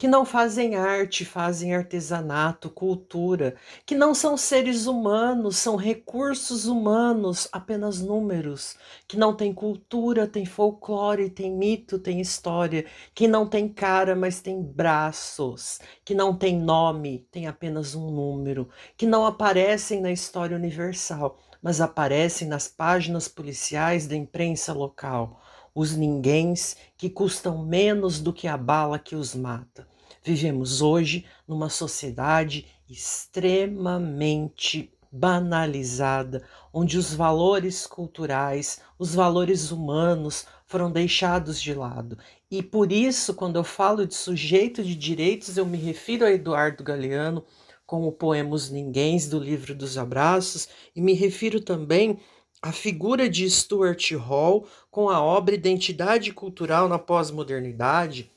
que 0.00 0.08
não 0.08 0.24
fazem 0.24 0.76
arte, 0.76 1.26
fazem 1.26 1.74
artesanato, 1.74 2.70
cultura, 2.70 3.54
que 3.84 3.94
não 3.94 4.14
são 4.14 4.34
seres 4.34 4.86
humanos, 4.86 5.58
são 5.58 5.76
recursos 5.76 6.64
humanos, 6.64 7.46
apenas 7.52 8.00
números, 8.00 8.78
que 9.06 9.18
não 9.18 9.36
tem 9.36 9.52
cultura, 9.52 10.26
tem 10.26 10.46
folclore, 10.46 11.28
tem 11.28 11.52
mito, 11.54 11.98
tem 11.98 12.18
história, 12.18 12.86
que 13.14 13.28
não 13.28 13.46
tem 13.46 13.68
cara, 13.68 14.16
mas 14.16 14.40
tem 14.40 14.62
braços, 14.62 15.80
que 16.02 16.14
não 16.14 16.34
tem 16.34 16.58
nome, 16.58 17.28
tem 17.30 17.46
apenas 17.46 17.94
um 17.94 18.10
número, 18.10 18.70
que 18.96 19.04
não 19.04 19.26
aparecem 19.26 20.00
na 20.00 20.10
história 20.10 20.56
universal, 20.56 21.36
mas 21.60 21.78
aparecem 21.78 22.48
nas 22.48 22.66
páginas 22.66 23.28
policiais 23.28 24.06
da 24.06 24.16
imprensa 24.16 24.72
local 24.72 25.42
os 25.74 25.96
ninguéms 25.96 26.76
que 26.96 27.08
custam 27.08 27.64
menos 27.64 28.20
do 28.20 28.32
que 28.32 28.48
a 28.48 28.56
bala 28.56 28.98
que 28.98 29.14
os 29.14 29.34
mata. 29.34 29.89
Vivemos 30.22 30.82
hoje 30.82 31.24
numa 31.46 31.68
sociedade 31.68 32.66
extremamente 32.88 34.92
banalizada, 35.12 36.44
onde 36.72 36.96
os 36.96 37.12
valores 37.12 37.86
culturais, 37.86 38.80
os 38.98 39.14
valores 39.14 39.70
humanos 39.70 40.46
foram 40.66 40.90
deixados 40.90 41.60
de 41.60 41.74
lado. 41.74 42.16
E 42.50 42.62
por 42.62 42.92
isso, 42.92 43.34
quando 43.34 43.56
eu 43.56 43.64
falo 43.64 44.06
de 44.06 44.14
sujeito 44.14 44.84
de 44.84 44.94
direitos, 44.94 45.56
eu 45.56 45.66
me 45.66 45.76
refiro 45.76 46.24
a 46.24 46.30
Eduardo 46.30 46.84
Galeano 46.84 47.44
com 47.84 48.06
o 48.06 48.12
poema 48.12 48.54
Os 48.54 48.70
Ninguéms 48.70 49.28
do 49.28 49.38
livro 49.38 49.74
dos 49.74 49.98
Abraços 49.98 50.68
e 50.94 51.02
me 51.02 51.12
refiro 51.12 51.60
também 51.60 52.20
à 52.62 52.70
figura 52.70 53.28
de 53.28 53.50
Stuart 53.50 54.12
Hall 54.12 54.66
com 54.90 55.08
a 55.08 55.20
obra 55.20 55.56
Identidade 55.56 56.32
Cultural 56.32 56.88
na 56.88 57.00
Pós-Modernidade, 57.00 58.30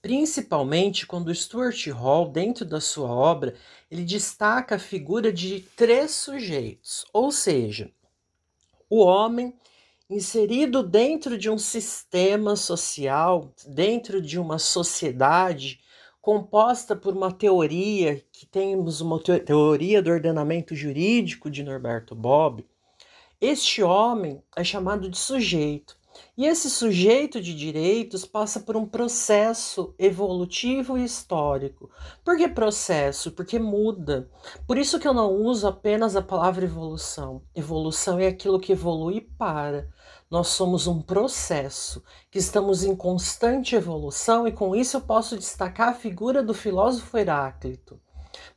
principalmente 0.00 1.06
quando 1.06 1.34
Stuart 1.34 1.86
Hall, 1.88 2.30
dentro 2.30 2.64
da 2.64 2.80
sua 2.80 3.08
obra, 3.08 3.54
ele 3.90 4.04
destaca 4.04 4.76
a 4.76 4.78
figura 4.78 5.32
de 5.32 5.60
três 5.76 6.12
sujeitos, 6.12 7.04
ou 7.12 7.30
seja, 7.30 7.90
o 8.88 9.04
homem 9.04 9.54
inserido 10.08 10.82
dentro 10.82 11.36
de 11.36 11.50
um 11.50 11.58
sistema 11.58 12.54
social, 12.54 13.52
dentro 13.66 14.22
de 14.22 14.38
uma 14.38 14.58
sociedade 14.58 15.80
composta 16.20 16.96
por 16.96 17.14
uma 17.14 17.32
teoria, 17.32 18.20
que 18.32 18.46
temos 18.46 19.00
uma 19.00 19.20
teoria 19.20 20.02
do 20.02 20.10
ordenamento 20.10 20.74
jurídico 20.74 21.50
de 21.50 21.62
Norberto 21.62 22.14
Bobbio. 22.14 22.66
Este 23.40 23.82
homem 23.82 24.42
é 24.56 24.64
chamado 24.64 25.08
de 25.08 25.18
sujeito. 25.18 25.96
E 26.36 26.46
esse 26.46 26.68
sujeito 26.68 27.40
de 27.40 27.54
direitos 27.54 28.24
passa 28.24 28.60
por 28.60 28.76
um 28.76 28.86
processo 28.86 29.94
evolutivo 29.98 30.98
e 30.98 31.04
histórico. 31.04 31.90
Por 32.24 32.36
que 32.36 32.46
processo? 32.48 33.32
Porque 33.32 33.58
muda. 33.58 34.30
Por 34.66 34.76
isso 34.76 34.98
que 34.98 35.08
eu 35.08 35.14
não 35.14 35.32
uso 35.32 35.66
apenas 35.66 36.14
a 36.14 36.22
palavra 36.22 36.64
evolução. 36.64 37.42
Evolução 37.54 38.18
é 38.18 38.26
aquilo 38.26 38.60
que 38.60 38.72
evolui 38.72 39.22
para. 39.38 39.88
Nós 40.30 40.48
somos 40.48 40.86
um 40.86 41.00
processo, 41.00 42.02
que 42.30 42.38
estamos 42.38 42.84
em 42.84 42.96
constante 42.96 43.76
evolução, 43.76 44.46
e 44.46 44.52
com 44.52 44.74
isso 44.74 44.96
eu 44.96 45.00
posso 45.00 45.36
destacar 45.36 45.88
a 45.90 45.94
figura 45.94 46.42
do 46.42 46.52
filósofo 46.52 47.16
Heráclito. 47.16 48.00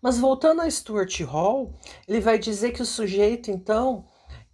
Mas 0.02 0.18
voltando 0.18 0.62
a 0.62 0.70
Stuart 0.70 1.22
Hall, 1.22 1.74
ele 2.08 2.20
vai 2.20 2.40
dizer 2.40 2.72
que 2.72 2.82
o 2.82 2.86
sujeito, 2.86 3.52
então, 3.52 4.06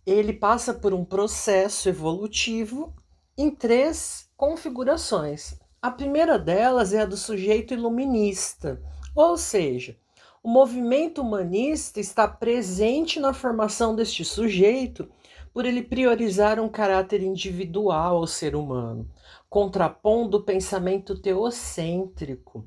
ele 0.06 0.34
passa 0.34 0.74
por 0.74 0.94
um 0.94 1.04
processo 1.04 1.90
evolutivo 1.90 2.94
em 3.38 3.50
três 3.50 4.30
configurações. 4.38 5.60
A 5.82 5.90
primeira 5.92 6.38
delas 6.38 6.94
é 6.94 7.02
a 7.02 7.06
do 7.06 7.18
sujeito 7.18 7.74
iluminista, 7.74 8.82
ou 9.16 9.38
seja, 9.38 9.98
o 10.44 10.50
movimento 10.50 11.22
humanista 11.22 12.00
está 12.00 12.28
presente 12.28 13.20
na 13.20 13.34
formação 13.34 13.96
deste 13.96 14.24
sujeito 14.24 15.10
por 15.52 15.66
ele 15.66 15.82
priorizar 15.82 16.60
um 16.60 16.70
caráter 16.70 17.24
individual 17.24 18.18
ao 18.18 18.28
ser 18.28 18.56
humano, 18.56 19.10
contrapondo 19.50 20.38
o 20.38 20.44
pensamento 20.44 21.18
teocêntrico. 21.18 22.66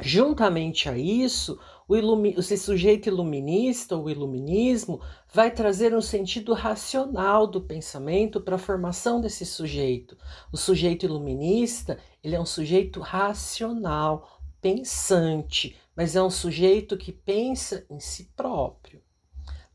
Juntamente 0.00 0.88
a 0.88 0.96
isso, 0.96 1.60
o 1.88 2.26
esse 2.38 2.56
sujeito 2.56 3.08
iluminista, 3.08 3.96
o 3.96 4.10
iluminismo, 4.10 5.00
vai 5.32 5.52
trazer 5.52 5.94
um 5.94 6.00
sentido 6.00 6.52
racional 6.52 7.46
do 7.46 7.60
pensamento 7.60 8.40
para 8.40 8.56
a 8.56 8.58
formação 8.58 9.20
desse 9.20 9.46
sujeito. 9.46 10.16
O 10.52 10.56
sujeito 10.56 11.06
iluminista, 11.06 11.98
ele 12.24 12.34
é 12.34 12.40
um 12.40 12.46
sujeito 12.46 12.98
racional, 13.00 14.40
pensante, 14.60 15.76
mas 15.94 16.16
é 16.16 16.22
um 16.22 16.30
sujeito 16.30 16.96
que 16.96 17.12
pensa 17.12 17.86
em 17.88 18.00
si 18.00 18.32
próprio. 18.34 19.00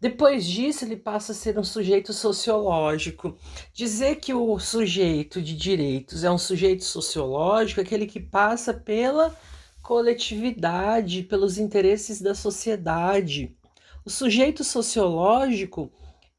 Depois 0.02 0.46
disso, 0.46 0.84
ele 0.84 0.98
passa 0.98 1.32
a 1.32 1.36
ser 1.36 1.60
um 1.60 1.64
sujeito 1.64 2.12
sociológico. 2.12 3.38
Dizer 3.72 4.16
que 4.16 4.34
o 4.34 4.58
sujeito 4.58 5.40
de 5.40 5.56
direitos 5.56 6.24
é 6.24 6.32
um 6.32 6.40
sujeito 6.40 6.84
sociológico 6.84 7.80
é 7.80 7.84
aquele 7.84 8.08
que 8.08 8.20
passa 8.20 8.74
pela 8.74 9.34
coletividade, 9.92 11.24
pelos 11.24 11.58
interesses 11.58 12.22
da 12.22 12.34
sociedade. 12.34 13.54
O 14.06 14.10
sujeito 14.10 14.64
sociológico, 14.64 15.92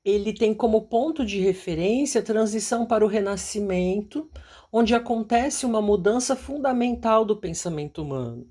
ele 0.03 0.33
tem 0.33 0.55
como 0.55 0.89
ponto 0.89 1.23
de 1.23 1.39
referência 1.39 2.23
a 2.23 2.25
transição 2.25 2.87
para 2.87 3.05
o 3.05 3.07
renascimento, 3.07 4.27
onde 4.73 4.95
acontece 4.95 5.67
uma 5.67 5.83
mudança 5.83 6.35
fundamental 6.35 7.27
do 7.27 7.37
pensamento 7.37 8.01
humano. 8.01 8.49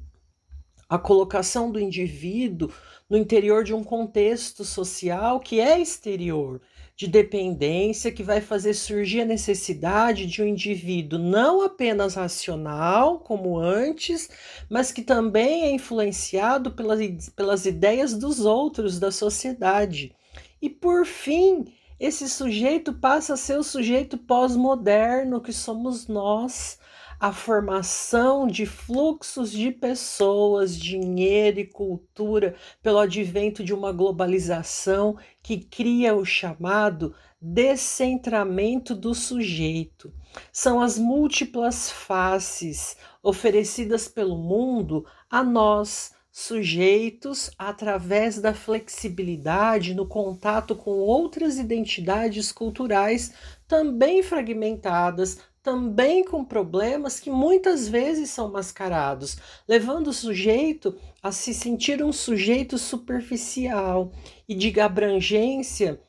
A 0.88 1.00
colocação 1.00 1.72
do 1.72 1.80
indivíduo 1.80 2.72
no 3.12 3.18
interior 3.18 3.62
de 3.66 3.74
um 3.74 3.84
contexto 3.84 4.64
social 4.64 5.42
que 5.42 5.60
é 5.60 5.78
exterior, 5.78 6.62
de 6.96 7.08
dependência, 7.08 8.10
que 8.10 8.24
vai 8.24 8.40
fazer 8.40 8.74
surgir 8.74 9.20
a 9.20 9.26
necessidade 9.26 10.26
de 10.26 10.42
um 10.42 10.48
indivíduo 10.48 11.20
não 11.20 11.62
apenas 11.62 12.16
racional, 12.16 13.20
como 13.20 13.60
antes, 13.60 14.30
mas 14.70 14.94
que 14.94 15.02
também 15.02 15.64
é 15.64 15.72
influenciado 15.72 16.72
pelas, 16.72 17.28
pelas 17.36 17.66
ideias 17.66 18.14
dos 18.14 18.46
outros, 18.46 18.98
da 18.98 19.12
sociedade. 19.12 20.16
E 20.62 20.70
por 20.70 21.06
fim, 21.06 21.66
esse 22.00 22.30
sujeito 22.30 22.94
passa 22.94 23.34
a 23.34 23.38
ser 23.38 23.60
o 23.60 23.64
sujeito 23.64 24.18
pós-moderno 24.18 25.42
que 25.42 25.52
somos 25.52 26.08
nós, 26.08 26.80
a 27.22 27.32
formação 27.32 28.48
de 28.48 28.66
fluxos 28.66 29.52
de 29.52 29.70
pessoas, 29.70 30.76
dinheiro 30.76 31.60
e 31.60 31.68
cultura 31.68 32.56
pelo 32.82 32.98
advento 32.98 33.64
de 33.64 33.76
uma 33.76 33.92
globalização 33.92 35.16
que 35.44 35.60
cria 35.60 36.16
o 36.16 36.26
chamado 36.26 37.14
descentramento 37.40 38.96
do 38.96 39.14
sujeito. 39.14 40.12
São 40.52 40.82
as 40.82 40.98
múltiplas 40.98 41.92
faces 41.92 42.98
oferecidas 43.22 44.08
pelo 44.08 44.36
mundo 44.36 45.06
a 45.30 45.44
nós 45.44 46.16
sujeitos 46.32 47.52
através 47.58 48.40
da 48.40 48.54
flexibilidade 48.54 49.94
no 49.94 50.08
contato 50.08 50.76
com 50.76 50.92
outras 50.92 51.60
identidades 51.60 52.52
culturais 52.52 53.34
também 53.68 54.24
fragmentadas, 54.24 55.40
também 55.64 56.24
com 56.24 56.44
problemas 56.44 57.20
que 57.20 57.30
muitas 57.30 57.88
vezes 57.88 58.30
são 58.30 58.52
mascarados, 58.52 59.38
levando 59.68 60.08
o 60.08 60.14
sujeito 60.14 60.98
a 61.22 61.32
se 61.32 61.54
sentir 61.54 62.04
um 62.04 62.12
sujeito 62.12 62.78
superficial 62.78 64.12
e 64.48 64.56
de 64.56 64.80
abrangência 64.80 66.02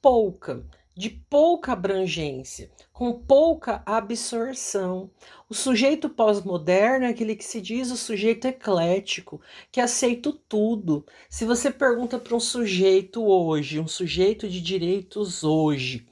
pouca 0.00 0.66
de 0.96 1.10
pouca 1.10 1.72
abrangência, 1.72 2.70
com 2.92 3.12
pouca 3.12 3.82
absorção. 3.84 5.10
O 5.48 5.54
sujeito 5.54 6.08
pós-moderno 6.08 7.04
é 7.04 7.08
aquele 7.08 7.34
que 7.34 7.44
se 7.44 7.60
diz 7.60 7.90
o 7.90 7.96
sujeito 7.96 8.46
eclético, 8.46 9.40
que 9.72 9.80
aceita 9.80 10.32
tudo. 10.48 11.04
Se 11.28 11.44
você 11.44 11.70
pergunta 11.70 12.18
para 12.18 12.36
um 12.36 12.40
sujeito 12.40 13.24
hoje, 13.24 13.80
um 13.80 13.88
sujeito 13.88 14.48
de 14.48 14.60
direitos 14.60 15.42
hoje, 15.42 16.06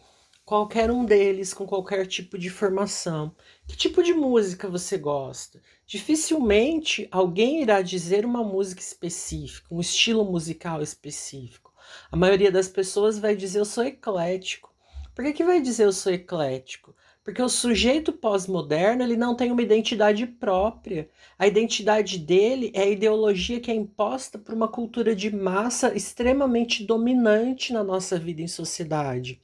qualquer 0.44 0.90
um 0.90 1.04
deles 1.04 1.54
com 1.54 1.66
qualquer 1.66 2.06
tipo 2.06 2.36
de 2.36 2.50
formação, 2.50 3.34
que 3.66 3.76
tipo 3.76 4.02
de 4.02 4.12
música 4.12 4.68
você 4.68 4.98
gosta? 4.98 5.62
Dificilmente 5.86 7.06
alguém 7.10 7.62
irá 7.62 7.80
dizer 7.80 8.24
uma 8.24 8.42
música 8.42 8.80
específica, 8.80 9.68
um 9.70 9.80
estilo 9.80 10.24
musical 10.24 10.82
específico. 10.82 11.72
A 12.10 12.16
maioria 12.16 12.50
das 12.50 12.68
pessoas 12.68 13.18
vai 13.18 13.36
dizer 13.36 13.60
eu 13.60 13.64
sou 13.64 13.84
eclético. 13.84 14.72
Por 15.14 15.24
que, 15.24 15.32
que 15.32 15.44
vai 15.44 15.60
dizer 15.60 15.84
eu 15.84 15.92
sou 15.92 16.12
eclético? 16.12 16.94
Porque 17.22 17.40
o 17.40 17.48
sujeito 17.48 18.12
pós-moderno 18.12 19.02
ele 19.02 19.16
não 19.16 19.36
tem 19.36 19.52
uma 19.52 19.62
identidade 19.62 20.26
própria. 20.26 21.08
A 21.38 21.46
identidade 21.46 22.18
dele 22.18 22.72
é 22.74 22.82
a 22.82 22.90
ideologia 22.90 23.60
que 23.60 23.70
é 23.70 23.74
imposta 23.74 24.38
por 24.38 24.52
uma 24.52 24.66
cultura 24.66 25.14
de 25.14 25.34
massa 25.34 25.94
extremamente 25.94 26.82
dominante 26.84 27.72
na 27.72 27.84
nossa 27.84 28.18
vida 28.18 28.42
em 28.42 28.48
sociedade. 28.48 29.40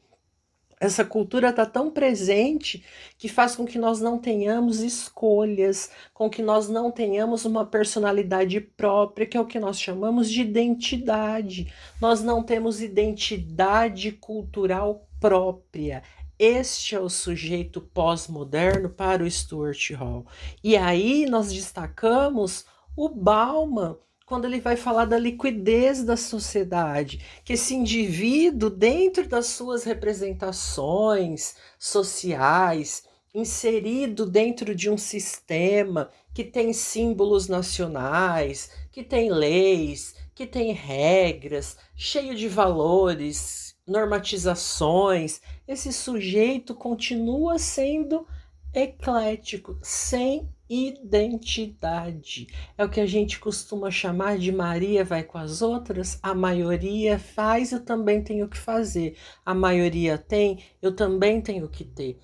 Essa 0.80 1.04
cultura 1.04 1.50
está 1.50 1.66
tão 1.66 1.90
presente 1.90 2.85
que 3.16 3.28
faz 3.28 3.56
com 3.56 3.64
que 3.64 3.78
nós 3.78 4.00
não 4.00 4.18
tenhamos 4.18 4.80
escolhas, 4.80 5.90
com 6.14 6.30
que 6.30 6.40
nós 6.40 6.68
não 6.68 6.90
tenhamos 6.90 7.44
uma 7.44 7.66
personalidade 7.66 8.61
própria, 8.61 9.26
que 9.26 9.37
é 9.37 9.40
o 9.40 9.47
que 9.47 9.58
nós 9.58 9.80
chamamos 9.80 10.30
de 10.30 10.42
identidade. 10.42 11.73
Nós 12.00 12.23
não 12.23 12.42
temos 12.42 12.80
identidade 12.80 14.12
cultural 14.12 15.08
própria. 15.20 16.02
Este 16.38 16.94
é 16.94 17.00
o 17.00 17.08
sujeito 17.08 17.80
pós-moderno 17.80 18.88
para 18.88 19.25
o 19.25 19.30
Stuart 19.30 19.90
Hall. 19.90 20.25
E 20.62 20.76
aí 20.76 21.26
nós 21.26 21.52
destacamos 21.52 22.64
o 22.97 23.08
Bauman, 23.08 23.97
quando 24.28 24.44
ele 24.44 24.61
vai 24.61 24.76
falar 24.76 25.07
da 25.07 25.18
liquidez 25.18 26.05
da 26.05 26.14
sociedade, 26.14 27.18
que 27.42 27.55
esse 27.55 27.74
indivíduo, 27.74 28.68
dentro 28.68 29.26
das 29.26 29.46
suas 29.46 29.85
representações 29.85 31.57
sociais, 31.79 33.05
inserido 33.35 34.26
dentro 34.26 34.74
de 34.74 34.90
um 34.90 34.98
sistema 34.98 36.11
que 36.35 36.44
tem 36.44 36.74
símbolos 36.74 37.48
nacionais, 37.48 38.70
que 38.92 39.03
tem 39.03 39.31
leis, 39.31 40.14
que 40.35 40.46
tem 40.46 40.72
regras, 40.72 41.79
cheio 41.96 42.35
de 42.35 42.48
valores, 42.48 43.74
normatizações, 43.87 45.40
esse 45.66 45.90
sujeito 45.90 46.74
continua 46.74 47.59
sendo 47.59 48.26
eclético, 48.72 49.78
sem 49.83 50.48
identidade. 50.68 52.46
É 52.76 52.85
o 52.85 52.90
que 52.90 53.00
a 53.00 53.07
gente 53.07 53.38
costuma 53.38 53.90
chamar 53.90 54.38
de 54.38 54.52
Maria 54.52 55.04
vai 55.04 55.22
com 55.22 55.38
as 55.38 55.62
outras, 55.62 56.18
a 56.22 56.35
maioria 56.35 57.18
faz, 57.18 57.72
eu 57.72 57.85
também 57.85 58.22
tenho 58.22 58.48
que 58.48 58.59
fazer. 58.59 59.16
A 59.44 59.54
maioria 59.54 60.18
tem, 60.18 60.62
eu 60.83 60.94
também 60.94 61.40
tenho 61.40 61.68
que 61.68 61.85
ter. 61.85 62.18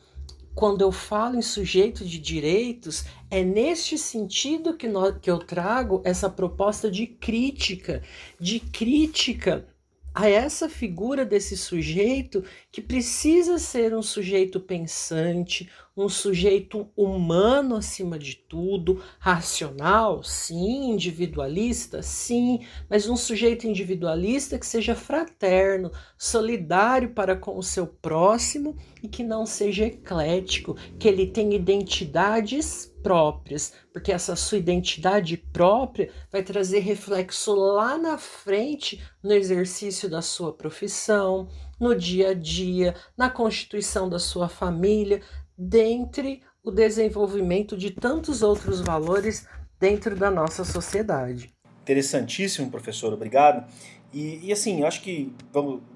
Quando 0.54 0.82
eu 0.82 0.92
falo 0.92 1.36
em 1.36 1.42
sujeito 1.42 2.04
de 2.04 2.18
direitos, 2.18 3.04
é 3.28 3.42
neste 3.42 3.98
sentido 3.98 4.76
que, 4.76 4.86
nós, 4.86 5.16
que 5.20 5.28
eu 5.28 5.38
trago 5.38 6.00
essa 6.04 6.30
proposta 6.30 6.88
de 6.88 7.06
crítica, 7.08 8.02
de 8.38 8.60
crítica 8.60 9.66
a 10.14 10.28
essa 10.28 10.68
figura 10.68 11.24
desse 11.24 11.56
sujeito 11.56 12.44
que 12.70 12.80
precisa 12.80 13.58
ser 13.58 13.92
um 13.96 14.02
sujeito 14.02 14.60
pensante, 14.60 15.68
um 15.96 16.08
sujeito 16.08 16.88
humano 16.96 17.76
acima 17.76 18.18
de 18.18 18.34
tudo, 18.34 19.00
racional, 19.18 20.24
sim, 20.24 20.90
individualista, 20.90 22.02
sim, 22.02 22.66
mas 22.90 23.08
um 23.08 23.16
sujeito 23.16 23.66
individualista 23.66 24.58
que 24.58 24.66
seja 24.66 24.96
fraterno, 24.96 25.92
solidário 26.18 27.10
para 27.10 27.36
com 27.36 27.56
o 27.56 27.62
seu 27.62 27.86
próximo 27.86 28.76
e 29.02 29.08
que 29.08 29.22
não 29.22 29.46
seja 29.46 29.86
eclético, 29.86 30.76
que 30.98 31.06
ele 31.06 31.28
tenha 31.28 31.54
identidades 31.54 32.92
próprias, 33.04 33.74
porque 33.92 34.10
essa 34.10 34.34
sua 34.34 34.58
identidade 34.58 35.36
própria 35.36 36.10
vai 36.32 36.42
trazer 36.42 36.80
reflexo 36.80 37.54
lá 37.54 37.98
na 37.98 38.16
frente 38.16 39.00
no 39.22 39.32
exercício 39.32 40.08
da 40.08 40.22
sua 40.22 40.52
profissão, 40.54 41.48
no 41.78 41.94
dia 41.94 42.30
a 42.30 42.34
dia, 42.34 42.94
na 43.16 43.28
constituição 43.28 44.08
da 44.08 44.18
sua 44.18 44.48
família, 44.48 45.20
dentre 45.56 46.42
o 46.62 46.70
desenvolvimento 46.70 47.76
de 47.76 47.90
tantos 47.90 48.42
outros 48.42 48.80
valores 48.80 49.46
dentro 49.78 50.16
da 50.16 50.30
nossa 50.30 50.64
sociedade. 50.64 51.52
Interessantíssimo, 51.82 52.70
professor, 52.70 53.12
obrigado. 53.12 53.68
E, 54.12 54.40
e 54.46 54.52
assim, 54.52 54.82
acho 54.84 55.02
que, 55.02 55.34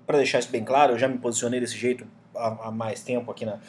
para 0.07 0.18
deixar 0.18 0.40
isso 0.40 0.51
bem 0.51 0.64
claro, 0.64 0.92
eu 0.92 0.99
já 0.99 1.09
me 1.09 1.18
posicionei 1.18 1.61
desse 1.61 1.77
jeito 1.77 2.07
há, 2.35 2.68
há 2.68 2.71
mais 2.71 3.03
tempo 3.03 3.31
aqui 3.31 3.47
na, 3.47 3.61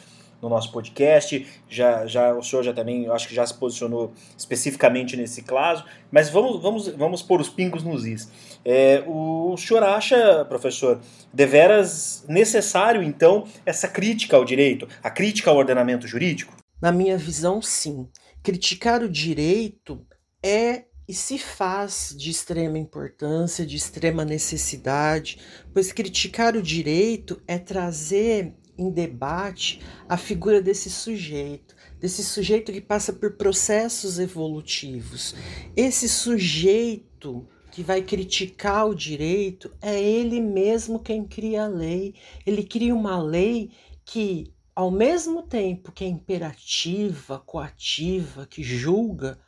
no 0.42 0.48
nosso 0.48 0.72
podcast. 0.72 1.46
Já, 1.68 2.06
já 2.06 2.34
o 2.34 2.42
senhor 2.42 2.62
já 2.62 2.72
também, 2.72 3.08
acho 3.08 3.28
que 3.28 3.34
já 3.34 3.46
se 3.46 3.54
posicionou 3.54 4.12
especificamente 4.36 5.16
nesse 5.16 5.42
caso. 5.42 5.84
Mas 6.10 6.28
vamos, 6.28 6.60
vamos, 6.62 6.88
vamos 6.88 7.22
pôr 7.22 7.40
os 7.40 7.48
pingos 7.48 7.82
nos 7.82 8.06
is. 8.06 8.30
É, 8.64 9.02
o 9.06 9.56
senhor 9.56 9.82
acha, 9.82 10.44
professor, 10.44 11.00
deveras 11.32 12.24
necessário 12.28 13.02
então 13.02 13.46
essa 13.64 13.88
crítica 13.88 14.36
ao 14.36 14.44
direito, 14.44 14.86
a 15.02 15.10
crítica 15.10 15.50
ao 15.50 15.56
ordenamento 15.56 16.06
jurídico? 16.06 16.54
Na 16.80 16.92
minha 16.92 17.16
visão, 17.16 17.60
sim. 17.60 18.08
Criticar 18.42 19.02
o 19.02 19.08
direito 19.08 20.04
é 20.42 20.84
e 21.10 21.12
se 21.12 21.38
faz 21.38 22.14
de 22.16 22.30
extrema 22.30 22.78
importância, 22.78 23.66
de 23.66 23.74
extrema 23.74 24.24
necessidade, 24.24 25.40
pois 25.74 25.90
criticar 25.90 26.54
o 26.54 26.62
direito 26.62 27.42
é 27.48 27.58
trazer 27.58 28.54
em 28.80 28.90
debate 28.90 29.80
a 30.08 30.16
figura 30.16 30.62
desse 30.62 30.88
sujeito, 30.88 31.76
desse 32.00 32.24
sujeito 32.24 32.72
que 32.72 32.80
passa 32.80 33.12
por 33.12 33.36
processos 33.36 34.18
evolutivos. 34.18 35.34
Esse 35.76 36.08
sujeito 36.08 37.46
que 37.70 37.82
vai 37.82 38.02
criticar 38.02 38.88
o 38.88 38.94
direito 38.94 39.70
é 39.80 40.02
ele 40.02 40.40
mesmo 40.40 40.98
quem 40.98 41.24
cria 41.24 41.64
a 41.64 41.68
lei. 41.68 42.14
Ele 42.46 42.64
cria 42.64 42.94
uma 42.94 43.22
lei 43.22 43.70
que, 44.04 44.52
ao 44.74 44.90
mesmo 44.90 45.42
tempo 45.42 45.92
que 45.92 46.04
é 46.04 46.08
imperativa, 46.08 47.38
coativa, 47.38 48.46
que 48.46 48.62
julga, 48.62 49.38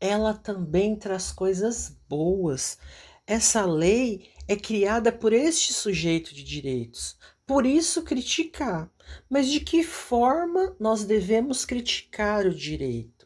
ela 0.00 0.32
também 0.32 0.94
traz 0.94 1.32
coisas 1.32 1.96
boas 2.08 2.78
Essa 3.26 3.64
lei 3.64 4.30
é 4.46 4.54
criada 4.54 5.10
por 5.10 5.32
este 5.32 5.72
sujeito 5.72 6.32
de 6.32 6.44
direitos. 6.44 7.16
Por 7.46 7.64
isso 7.64 8.02
criticar. 8.02 8.90
Mas 9.30 9.48
de 9.48 9.60
que 9.60 9.84
forma 9.84 10.74
nós 10.80 11.04
devemos 11.04 11.64
criticar 11.64 12.44
o 12.44 12.52
direito? 12.52 13.16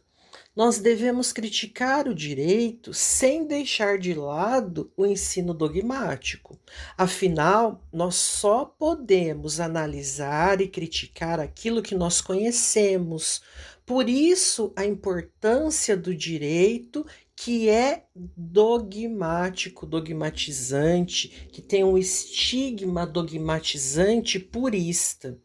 Nós 0.55 0.79
devemos 0.79 1.33
criticar 1.33 2.07
o 2.07 2.15
direito 2.15 2.93
sem 2.93 3.47
deixar 3.47 3.99
de 3.99 4.13
lado 4.13 4.93
o 4.95 5.07
ensino 5.07 5.55
dogmático. 5.55 6.59
Afinal, 6.99 7.83
nós 7.91 8.17
só 8.17 8.67
podemos 8.67 9.59
analisar 9.59 10.61
e 10.61 10.69
criticar 10.69 11.41
aquilo 11.41 11.81
que 11.81 11.95
nós 11.95 12.21
conhecemos. 12.21 13.41
Por 13.87 14.09
isso, 14.09 14.73
a 14.77 14.85
importância 14.85 15.97
do 15.97 16.15
direito 16.15 17.07
que 17.42 17.70
é 17.70 18.05
dogmático, 18.37 19.87
dogmatizante, 19.87 21.48
que 21.50 21.62
tem 21.62 21.83
um 21.83 21.96
estigma 21.96 23.07
dogmatizante 23.07 24.38
purista. 24.38 25.38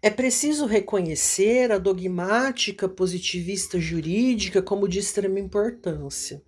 É 0.00 0.08
preciso 0.08 0.64
reconhecer 0.64 1.72
a 1.72 1.78
dogmática 1.78 2.88
positivista 2.88 3.80
jurídica 3.80 4.62
como 4.62 4.86
de 4.86 5.00
extrema 5.00 5.40
importância, 5.40 6.40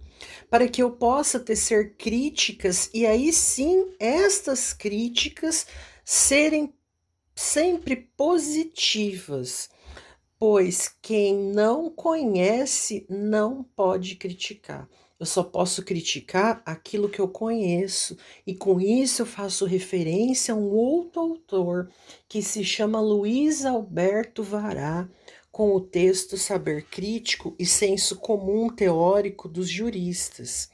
para 0.48 0.68
que 0.68 0.80
eu 0.80 0.92
possa 0.92 1.40
tecer 1.40 1.96
críticas 1.96 2.88
e 2.94 3.04
aí 3.04 3.32
sim 3.32 3.92
estas 3.98 4.72
críticas 4.72 5.66
serem 6.04 6.72
sempre 7.34 8.08
positivas, 8.16 9.68
pois 10.46 10.94
quem 11.00 11.34
não 11.34 11.88
conhece 11.88 13.06
não 13.08 13.64
pode 13.74 14.14
criticar. 14.16 14.86
Eu 15.18 15.24
só 15.24 15.42
posso 15.42 15.82
criticar 15.82 16.62
aquilo 16.66 17.08
que 17.08 17.18
eu 17.18 17.26
conheço, 17.26 18.14
e 18.46 18.54
com 18.54 18.78
isso 18.78 19.22
eu 19.22 19.26
faço 19.26 19.64
referência 19.64 20.52
a 20.52 20.56
um 20.58 20.70
outro 20.70 21.22
autor 21.22 21.88
que 22.28 22.42
se 22.42 22.62
chama 22.62 23.00
Luiz 23.00 23.64
Alberto 23.64 24.42
Vará, 24.42 25.08
com 25.50 25.74
o 25.74 25.80
texto 25.80 26.36
Saber 26.36 26.84
Crítico 26.90 27.56
e 27.58 27.64
Senso 27.64 28.16
Comum 28.16 28.68
Teórico 28.68 29.48
dos 29.48 29.70
Juristas. 29.70 30.68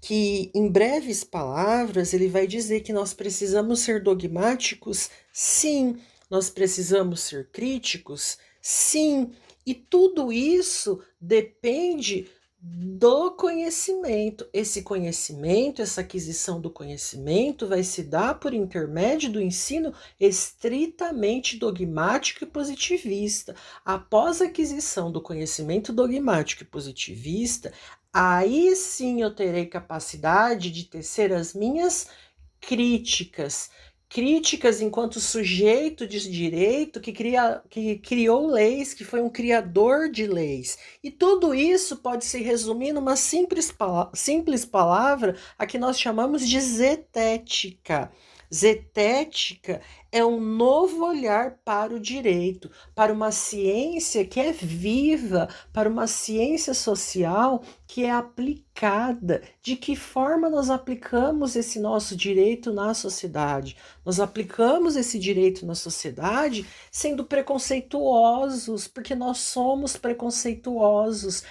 Que, 0.00 0.50
em 0.52 0.68
breves 0.68 1.22
palavras, 1.22 2.12
ele 2.12 2.26
vai 2.26 2.48
dizer 2.48 2.80
que 2.80 2.92
nós 2.92 3.14
precisamos 3.14 3.78
ser 3.78 4.02
dogmáticos, 4.02 5.08
sim, 5.32 6.00
nós 6.28 6.50
precisamos 6.50 7.20
ser 7.20 7.48
críticos, 7.52 8.38
sim, 8.38 8.44
e 9.66 9.74
tudo 9.74 10.32
isso 10.32 11.02
depende 11.20 12.30
do 12.66 13.32
conhecimento. 13.32 14.48
Esse 14.50 14.80
conhecimento, 14.80 15.82
essa 15.82 16.00
aquisição 16.00 16.58
do 16.58 16.70
conhecimento 16.70 17.68
vai 17.68 17.82
se 17.82 18.02
dar 18.02 18.40
por 18.40 18.54
intermédio 18.54 19.30
do 19.30 19.38
ensino 19.38 19.92
estritamente 20.18 21.58
dogmático 21.58 22.44
e 22.44 22.46
positivista. 22.46 23.54
Após 23.84 24.40
a 24.40 24.46
aquisição 24.46 25.12
do 25.12 25.20
conhecimento 25.20 25.92
dogmático 25.92 26.62
e 26.62 26.66
positivista, 26.66 27.70
aí 28.10 28.74
sim 28.74 29.20
eu 29.20 29.34
terei 29.34 29.66
capacidade 29.66 30.70
de 30.70 30.84
tecer 30.84 31.34
as 31.34 31.52
minhas 31.52 32.08
críticas 32.62 33.68
críticas 34.14 34.80
enquanto 34.80 35.18
sujeito 35.18 36.06
de 36.06 36.30
direito 36.30 37.00
que, 37.00 37.12
cria, 37.12 37.60
que 37.68 37.98
criou 37.98 38.46
leis, 38.46 38.94
que 38.94 39.02
foi 39.02 39.20
um 39.20 39.28
criador 39.28 40.08
de 40.08 40.24
leis. 40.24 40.78
E 41.02 41.10
tudo 41.10 41.52
isso 41.52 41.96
pode 41.96 42.24
se 42.24 42.40
resumir 42.40 42.92
numa 42.92 43.16
simples, 43.16 43.74
simples 44.14 44.64
palavra 44.64 45.36
a 45.58 45.66
que 45.66 45.78
nós 45.78 45.98
chamamos 45.98 46.48
de 46.48 46.60
zetética. 46.60 48.12
Zetética 48.54 49.80
é 50.12 50.24
um 50.24 50.38
novo 50.38 51.04
olhar 51.04 51.58
para 51.64 51.92
o 51.92 51.98
direito, 51.98 52.70
para 52.94 53.12
uma 53.12 53.32
ciência 53.32 54.24
que 54.24 54.38
é 54.38 54.52
viva, 54.52 55.48
para 55.72 55.88
uma 55.88 56.06
ciência 56.06 56.72
social 56.72 57.64
que 57.84 58.04
é 58.04 58.12
aplicada. 58.12 59.42
De 59.60 59.74
que 59.74 59.96
forma 59.96 60.48
nós 60.48 60.70
aplicamos 60.70 61.56
esse 61.56 61.80
nosso 61.80 62.16
direito 62.16 62.72
na 62.72 62.94
sociedade? 62.94 63.76
Nós 64.04 64.20
aplicamos 64.20 64.94
esse 64.94 65.18
direito 65.18 65.66
na 65.66 65.74
sociedade 65.74 66.64
sendo 66.92 67.24
preconceituosos, 67.24 68.86
porque 68.86 69.16
nós 69.16 69.38
somos 69.38 69.96
preconceituosos. 69.96 71.42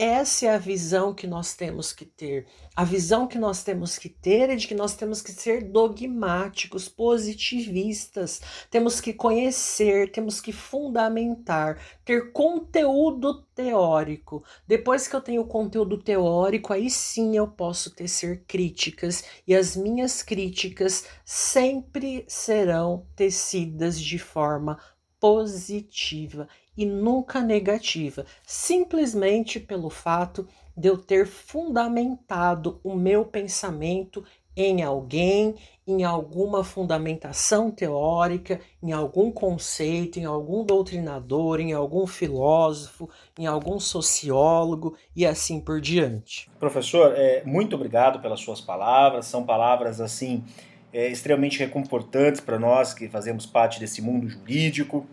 Essa 0.00 0.46
é 0.46 0.50
a 0.50 0.58
visão 0.58 1.12
que 1.12 1.26
nós 1.26 1.56
temos 1.56 1.92
que 1.92 2.04
ter. 2.04 2.46
A 2.76 2.84
visão 2.84 3.26
que 3.26 3.36
nós 3.36 3.64
temos 3.64 3.98
que 3.98 4.08
ter 4.08 4.48
é 4.48 4.54
de 4.54 4.68
que 4.68 4.74
nós 4.74 4.94
temos 4.94 5.20
que 5.20 5.32
ser 5.32 5.72
dogmáticos, 5.72 6.88
positivistas, 6.88 8.40
temos 8.70 9.00
que 9.00 9.12
conhecer, 9.12 10.12
temos 10.12 10.40
que 10.40 10.52
fundamentar, 10.52 11.82
ter 12.04 12.30
conteúdo 12.30 13.42
teórico. 13.56 14.44
Depois 14.68 15.08
que 15.08 15.16
eu 15.16 15.20
tenho 15.20 15.44
conteúdo 15.44 15.98
teórico, 15.98 16.72
aí 16.72 16.88
sim 16.88 17.36
eu 17.36 17.48
posso 17.48 17.92
tecer 17.92 18.44
críticas, 18.46 19.24
e 19.48 19.52
as 19.52 19.74
minhas 19.74 20.22
críticas 20.22 21.06
sempre 21.24 22.24
serão 22.28 23.04
tecidas 23.16 24.00
de 24.00 24.16
forma 24.16 24.78
positiva 25.18 26.46
e 26.78 26.86
nunca 26.86 27.40
negativa, 27.40 28.24
simplesmente 28.46 29.58
pelo 29.58 29.90
fato 29.90 30.46
de 30.76 30.88
eu 30.88 30.96
ter 30.96 31.26
fundamentado 31.26 32.80
o 32.84 32.94
meu 32.94 33.24
pensamento 33.24 34.24
em 34.56 34.82
alguém, 34.82 35.56
em 35.84 36.04
alguma 36.04 36.62
fundamentação 36.62 37.68
teórica, 37.68 38.60
em 38.80 38.92
algum 38.92 39.32
conceito, 39.32 40.20
em 40.20 40.24
algum 40.24 40.64
doutrinador, 40.64 41.60
em 41.60 41.72
algum 41.72 42.06
filósofo, 42.06 43.10
em 43.36 43.46
algum 43.46 43.80
sociólogo 43.80 44.96
e 45.16 45.26
assim 45.26 45.60
por 45.60 45.80
diante. 45.80 46.48
Professor, 46.60 47.12
é, 47.16 47.42
muito 47.44 47.74
obrigado 47.74 48.20
pelas 48.20 48.38
suas 48.38 48.60
palavras. 48.60 49.26
São 49.26 49.44
palavras 49.44 50.00
assim 50.00 50.44
é, 50.92 51.08
extremamente 51.08 51.58
reconfortantes 51.58 52.40
para 52.40 52.58
nós 52.58 52.94
que 52.94 53.08
fazemos 53.08 53.46
parte 53.46 53.80
desse 53.80 54.00
mundo 54.00 54.28
jurídico. 54.28 55.06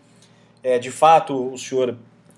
É, 0.67 0.79
de 0.79 0.89
fato, 0.89 1.53
o 1.53 1.57
senhor 1.59 1.95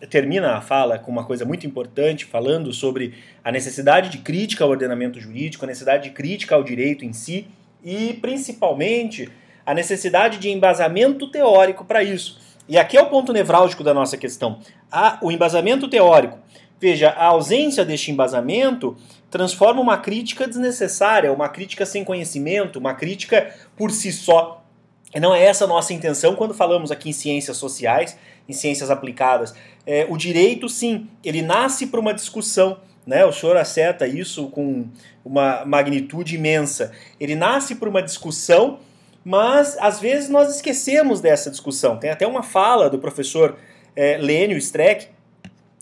termina 0.09 0.57
a 0.57 0.59
fala 0.59 0.99
com 0.99 1.09
uma 1.09 1.23
coisa 1.23 1.45
muito 1.45 1.65
importante, 1.65 2.25
falando 2.25 2.73
sobre 2.73 3.13
a 3.41 3.53
necessidade 3.53 4.09
de 4.09 4.17
crítica 4.17 4.65
ao 4.65 4.69
ordenamento 4.69 5.17
jurídico, 5.17 5.63
a 5.63 5.67
necessidade 5.67 6.03
de 6.03 6.09
crítica 6.09 6.53
ao 6.53 6.61
direito 6.61 7.05
em 7.05 7.13
si 7.13 7.47
e, 7.81 8.15
principalmente, 8.15 9.29
a 9.65 9.73
necessidade 9.73 10.39
de 10.39 10.49
embasamento 10.49 11.31
teórico 11.31 11.85
para 11.85 12.03
isso. 12.03 12.37
E 12.67 12.77
aqui 12.77 12.97
é 12.97 13.01
o 13.01 13.09
ponto 13.09 13.31
nevrálgico 13.31 13.81
da 13.81 13.93
nossa 13.93 14.17
questão. 14.17 14.59
A, 14.91 15.17
o 15.21 15.31
embasamento 15.31 15.87
teórico. 15.87 16.37
Veja, 16.81 17.11
a 17.11 17.27
ausência 17.27 17.85
deste 17.85 18.11
embasamento 18.11 18.97
transforma 19.31 19.79
uma 19.79 19.99
crítica 19.99 20.45
desnecessária, 20.45 21.31
uma 21.31 21.47
crítica 21.47 21.85
sem 21.85 22.03
conhecimento, 22.03 22.77
uma 22.77 22.93
crítica 22.93 23.55
por 23.77 23.89
si 23.89 24.11
só 24.11 24.66
não 25.15 25.33
é 25.33 25.43
essa 25.43 25.63
a 25.65 25.67
nossa 25.67 25.93
intenção 25.93 26.35
quando 26.35 26.53
falamos 26.53 26.91
aqui 26.91 27.09
em 27.09 27.13
ciências 27.13 27.57
sociais, 27.57 28.17
em 28.47 28.53
ciências 28.53 28.91
aplicadas. 28.91 29.53
É, 29.85 30.05
o 30.09 30.17
direito, 30.17 30.67
sim, 30.67 31.07
ele 31.23 31.41
nasce 31.41 31.87
para 31.87 31.99
uma 31.99 32.13
discussão. 32.13 32.79
Né? 33.05 33.25
O 33.25 33.31
senhor 33.31 33.55
acerta 33.55 34.05
isso 34.05 34.49
com 34.49 34.85
uma 35.23 35.63
magnitude 35.65 36.35
imensa. 36.35 36.91
Ele 37.19 37.35
nasce 37.35 37.75
para 37.75 37.89
uma 37.89 38.03
discussão, 38.03 38.79
mas 39.23 39.77
às 39.79 39.99
vezes 39.99 40.29
nós 40.29 40.53
esquecemos 40.53 41.21
dessa 41.21 41.49
discussão. 41.49 41.97
Tem 41.97 42.09
até 42.09 42.27
uma 42.27 42.43
fala 42.43 42.89
do 42.89 42.99
professor 42.99 43.57
é, 43.95 44.17
Lênio 44.17 44.57
Streck, 44.57 45.07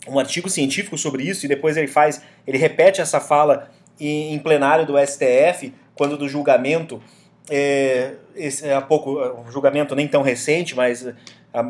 um 0.08 0.20
artigo 0.20 0.48
científico 0.48 0.96
sobre 0.96 1.24
isso, 1.24 1.46
e 1.46 1.48
depois 1.48 1.76
ele 1.76 1.88
faz, 1.88 2.22
ele 2.46 2.58
repete 2.58 3.00
essa 3.00 3.20
fala 3.20 3.70
em, 3.98 4.34
em 4.34 4.38
plenário 4.38 4.86
do 4.86 4.94
STF, 4.96 5.74
quando 5.96 6.16
do 6.16 6.28
julgamento 6.28 7.02
é, 7.48 8.14
esse, 8.34 8.70
há 8.70 8.80
pouco, 8.80 9.18
um 9.18 9.50
julgamento 9.50 9.94
nem 9.94 10.08
tão 10.08 10.22
recente, 10.22 10.74
mas 10.74 11.06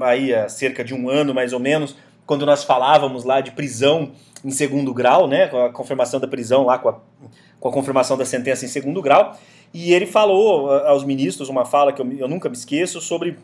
aí 0.02 0.34
há 0.34 0.48
cerca 0.48 0.84
de 0.84 0.94
um 0.94 1.08
ano 1.08 1.34
mais 1.34 1.52
ou 1.52 1.60
menos, 1.60 1.96
quando 2.26 2.44
nós 2.44 2.64
falávamos 2.64 3.24
lá 3.24 3.40
de 3.40 3.52
prisão 3.52 4.12
em 4.44 4.50
segundo 4.50 4.92
grau, 4.92 5.28
né, 5.28 5.48
com 5.48 5.64
a 5.64 5.72
confirmação 5.72 6.18
da 6.18 6.26
prisão 6.26 6.64
lá, 6.64 6.78
com 6.78 6.88
a, 6.88 6.98
com 7.60 7.68
a 7.68 7.72
confirmação 7.72 8.16
da 8.16 8.24
sentença 8.24 8.64
em 8.64 8.68
segundo 8.68 9.00
grau, 9.00 9.38
e 9.72 9.92
ele 9.92 10.06
falou 10.06 10.70
aos 10.70 11.04
ministros 11.04 11.48
uma 11.48 11.64
fala 11.64 11.92
que 11.92 12.00
eu, 12.00 12.12
eu 12.12 12.28
nunca 12.28 12.48
me 12.48 12.56
esqueço 12.56 13.00
sobre 13.00 13.38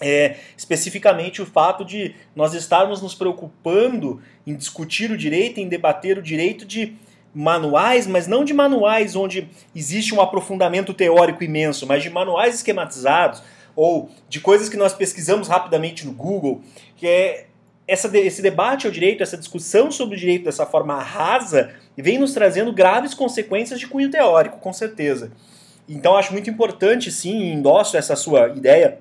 é, 0.00 0.36
especificamente 0.56 1.40
o 1.40 1.46
fato 1.46 1.84
de 1.84 2.14
nós 2.34 2.52
estarmos 2.52 3.00
nos 3.00 3.14
preocupando 3.14 4.20
em 4.46 4.54
discutir 4.54 5.10
o 5.10 5.16
direito, 5.16 5.60
em 5.60 5.68
debater 5.68 6.18
o 6.18 6.22
direito 6.22 6.64
de 6.64 6.96
manuais, 7.34 8.06
mas 8.06 8.26
não 8.26 8.44
de 8.44 8.54
manuais 8.54 9.16
onde 9.16 9.48
existe 9.74 10.14
um 10.14 10.20
aprofundamento 10.20 10.94
teórico 10.94 11.42
imenso, 11.42 11.86
mas 11.86 12.02
de 12.02 12.10
manuais 12.10 12.54
esquematizados 12.54 13.42
ou 13.74 14.10
de 14.28 14.40
coisas 14.40 14.68
que 14.68 14.76
nós 14.76 14.92
pesquisamos 14.92 15.48
rapidamente 15.48 16.06
no 16.06 16.12
Google, 16.12 16.62
que 16.96 17.06
é 17.06 17.46
essa, 17.86 18.08
esse 18.16 18.40
debate 18.40 18.86
ao 18.86 18.92
direito, 18.92 19.22
essa 19.22 19.36
discussão 19.36 19.90
sobre 19.90 20.16
o 20.16 20.18
direito 20.18 20.44
dessa 20.44 20.64
forma 20.64 21.02
rasa, 21.02 21.74
vem 21.96 22.18
nos 22.18 22.32
trazendo 22.32 22.72
graves 22.72 23.14
consequências 23.14 23.78
de 23.78 23.86
cunho 23.86 24.10
teórico, 24.10 24.58
com 24.58 24.72
certeza. 24.72 25.32
Então 25.88 26.16
acho 26.16 26.32
muito 26.32 26.48
importante, 26.48 27.10
sim, 27.10 27.52
endosso 27.52 27.96
essa 27.96 28.16
sua 28.16 28.48
ideia 28.48 28.98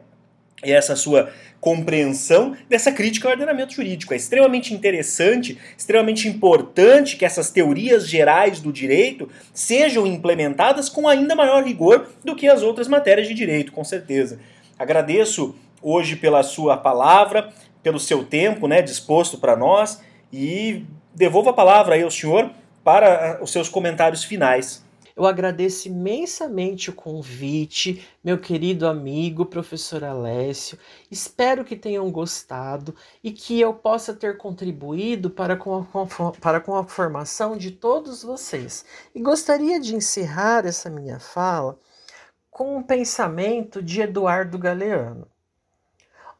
e 0.63 0.71
essa 0.71 0.95
sua 0.95 1.31
compreensão 1.59 2.57
dessa 2.67 2.91
crítica 2.91 3.27
ao 3.27 3.31
ordenamento 3.31 3.73
jurídico. 3.73 4.13
É 4.13 4.17
extremamente 4.17 4.73
interessante, 4.73 5.57
extremamente 5.77 6.27
importante 6.27 7.15
que 7.15 7.23
essas 7.23 7.49
teorias 7.49 8.07
gerais 8.07 8.59
do 8.59 8.71
direito 8.71 9.29
sejam 9.53 10.05
implementadas 10.05 10.89
com 10.89 11.07
ainda 11.07 11.35
maior 11.35 11.63
rigor 11.63 12.09
do 12.23 12.35
que 12.35 12.49
as 12.49 12.61
outras 12.61 12.89
matérias 12.89 13.29
de 13.29 13.33
direito, 13.33 13.71
com 13.71 13.83
certeza. 13.83 14.39
Agradeço 14.77 15.55
hoje 15.81 16.17
pela 16.17 16.43
sua 16.43 16.75
palavra, 16.75 17.49
pelo 17.81 17.99
seu 17.99 18.25
tempo 18.25 18.67
né, 18.67 18.81
disposto 18.81 19.37
para 19.37 19.55
nós 19.55 20.01
e 20.33 20.83
devolvo 21.15 21.49
a 21.49 21.53
palavra 21.53 21.95
aí 21.95 22.03
ao 22.03 22.11
senhor 22.11 22.49
para 22.83 23.39
os 23.41 23.51
seus 23.51 23.69
comentários 23.69 24.23
finais. 24.23 24.83
Eu 25.15 25.27
agradeço 25.27 25.87
imensamente 25.87 26.89
o 26.89 26.93
convite, 26.93 28.07
meu 28.23 28.39
querido 28.39 28.87
amigo 28.87 29.45
professor 29.45 30.03
Alessio. 30.03 30.79
Espero 31.11 31.63
que 31.63 31.75
tenham 31.75 32.11
gostado 32.11 32.95
e 33.23 33.31
que 33.31 33.61
eu 33.61 33.75
possa 33.75 34.13
ter 34.13 34.37
contribuído 34.37 35.29
para 35.29 35.55
com, 35.55 35.75
a, 35.75 36.31
para 36.41 36.59
com 36.59 36.75
a 36.75 36.83
formação 36.83 37.55
de 37.55 37.69
todos 37.69 38.23
vocês. 38.23 38.83
E 39.13 39.21
gostaria 39.21 39.79
de 39.79 39.95
encerrar 39.95 40.65
essa 40.65 40.89
minha 40.89 41.19
fala 41.19 41.77
com 42.49 42.77
um 42.77 42.81
pensamento 42.81 43.83
de 43.83 44.01
Eduardo 44.01 44.57
Galeano. 44.57 45.27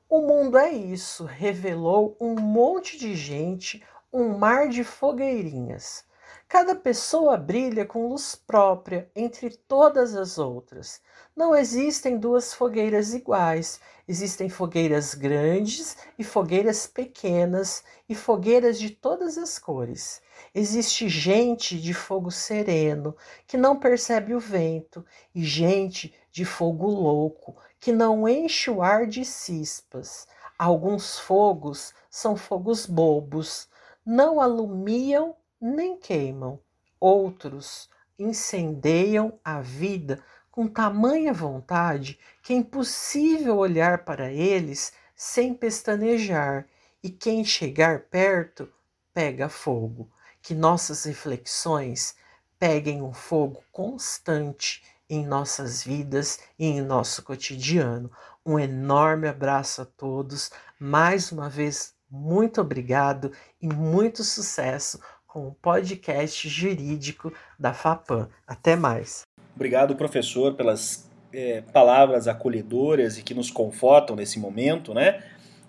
O 0.09 0.21
mundo 0.21 0.57
é 0.57 0.71
isso, 0.71 1.25
revelou 1.25 2.17
um 2.19 2.36
monte 2.36 2.97
de 2.97 3.15
gente, 3.15 3.83
um 4.12 4.38
mar 4.38 4.67
de 4.67 4.83
fogueirinhas. 4.83 6.05
Cada 6.54 6.76
pessoa 6.76 7.36
brilha 7.36 7.84
com 7.84 8.10
luz 8.10 8.36
própria 8.36 9.10
entre 9.16 9.50
todas 9.50 10.13
as 10.13 10.38
outras. 10.38 11.02
Não 11.36 11.56
existem 11.56 12.16
duas 12.16 12.54
fogueiras 12.54 13.12
iguais. 13.12 13.80
Existem 14.08 14.50
fogueiras 14.50 15.16
grandes 15.16 15.98
e 16.16 16.24
fogueiras 16.24 16.86
pequenas 16.86 17.84
e 18.08 18.13
fogueiras 18.13 18.78
de 18.78 18.92
todas 18.92 19.36
as 19.36 19.58
cores. 19.58 20.22
Existe 20.54 21.10
gente 21.10 21.76
de 21.76 21.92
fogo 21.92 22.30
sereno 22.30 23.18
que 23.48 23.58
não 23.58 23.80
percebe 23.80 24.36
o 24.36 24.39
vento 24.39 25.04
e 25.34 25.44
gente 25.44 26.13
de 26.32 26.46
fogo 26.46 26.86
louco 26.86 27.56
que 27.80 27.92
não 27.92 28.30
enche 28.30 28.70
o 28.70 28.84
ar 28.84 29.08
de 29.08 29.26
cispas. 29.26 30.28
Alguns 30.60 31.18
fogos 31.18 31.96
são 32.12 32.36
fogos 32.36 32.86
bobos, 32.86 33.68
não 34.06 34.39
alumiam 34.39 35.36
nem 35.63 35.97
queimam. 35.97 36.60
Outros 36.99 37.89
incendeiam 38.19 39.39
a 39.43 39.62
vida 39.62 40.23
com 40.52 40.67
tamanha 40.67 41.34
vontade 41.34 42.19
que 42.41 42.54
é 42.54 42.58
impossível 42.58 43.58
olhar 43.58 44.06
para 44.06 44.32
eles 44.32 44.93
sem 45.15 45.54
pestanejar, 45.54 46.67
e 47.02 47.10
quem 47.10 47.43
chegar 47.43 48.02
perto 48.02 48.71
pega 49.13 49.47
fogo. 49.47 50.12
Que 50.41 50.54
nossas 50.54 51.06
reflexões 51.06 52.15
peguem 52.60 53.02
um 53.02 53.13
fogo 53.13 53.63
constante 53.71 54.84
em 55.10 55.26
nossas 55.26 55.84
vidas 55.84 56.39
e 56.58 56.65
em 56.65 56.82
nosso 56.82 57.23
cotidiano. 57.23 58.12
Um 58.45 58.60
enorme 58.60 59.28
abraço 59.28 59.82
a 59.82 59.86
todos. 59.86 60.52
Mais 60.80 61.32
uma 61.32 61.49
vez, 61.49 61.93
muito 62.10 62.62
obrigado 62.62 63.32
e 63.62 63.67
muito 63.67 64.23
sucesso 64.23 64.99
com 65.34 65.48
o 65.48 65.52
podcast 65.52 66.48
jurídico 66.48 67.34
da 67.58 67.74
FAPAM. 67.74 68.30
Até 68.46 68.76
mais. 68.76 69.24
Obrigado, 69.56 69.96
professor, 69.96 70.54
pelas 70.54 71.10
é, 71.34 71.62
palavras 71.74 72.28
acolhedoras 72.28 73.17
e 73.17 73.24
que 73.24 73.34
nos 73.34 73.50
confortam 73.50 74.15
nesse 74.15 74.38
momento, 74.38 74.93
né? 74.93 75.24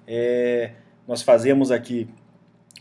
É, 0.06 0.72
nós 1.08 1.22
fazemos 1.22 1.70
aqui 1.70 2.06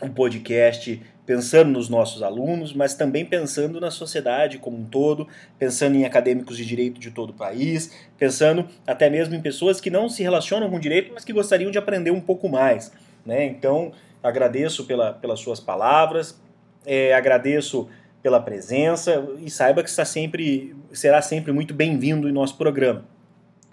um 0.02 0.10
podcast 0.10 1.02
pensando 1.26 1.72
nos 1.72 1.88
nossos 1.88 2.22
alunos, 2.22 2.74
mas 2.74 2.96
também 2.96 3.26
pensando 3.26 3.80
na 3.80 3.90
sociedade 3.90 4.58
como 4.58 4.78
um 4.78 4.84
todo, 4.84 5.26
pensando 5.58 5.96
em 5.96 6.04
acadêmicos 6.04 6.58
de 6.58 6.66
direito 6.66 7.00
de 7.00 7.12
todo 7.12 7.30
o 7.30 7.34
país, 7.34 7.94
pensando 8.18 8.68
até 8.86 9.10
mesmo 9.10 9.34
em 9.36 9.42
pessoas 9.42 9.80
que 9.80 9.90
não 9.90 10.10
se 10.10 10.22
relacionam 10.22 10.70
com 10.70 10.78
direito, 10.82 11.14
mas 11.14 11.24
que 11.24 11.32
gostariam 11.32 11.72
de 11.72 11.78
aprender 11.78 12.12
um 12.12 12.20
pouco 12.20 12.50
mais. 12.50 12.92
Né? 13.26 13.46
Então, 13.46 13.94
agradeço 14.22 14.84
pela, 14.84 15.14
pelas 15.14 15.40
suas 15.40 15.62
palavras, 15.62 16.43
é, 16.86 17.14
agradeço 17.14 17.88
pela 18.22 18.40
presença 18.40 19.28
e 19.40 19.50
saiba 19.50 19.84
que 19.84 19.90
está 19.90 20.06
sempre, 20.06 20.76
será 20.92 21.22
sempre 21.22 21.52
muito 21.52 21.74
bem-vindo 21.74 22.30
em 22.30 22.32
nosso 22.32 22.58
programa. 22.58 23.06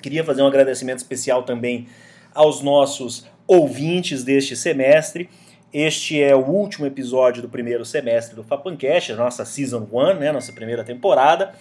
Queria 0.02 0.24
fazer 0.24 0.42
um 0.42 0.46
agradecimento 0.46 0.98
especial 0.98 1.44
também 1.44 1.86
aos 2.34 2.60
nossos 2.62 3.26
ouvintes 3.46 4.24
deste 4.24 4.56
semestre. 4.56 5.28
Este 5.72 6.20
é 6.20 6.34
o 6.34 6.44
último 6.44 6.86
episódio 6.86 7.42
do 7.42 7.48
primeiro 7.48 7.84
semestre 7.84 8.34
do 8.34 8.42
Fapancast, 8.42 9.12
a 9.12 9.16
nossa 9.16 9.44
Season 9.44 9.86
1, 9.92 10.14
né, 10.14 10.32
nossa 10.32 10.52
primeira 10.52 10.82
temporada. 10.82 11.54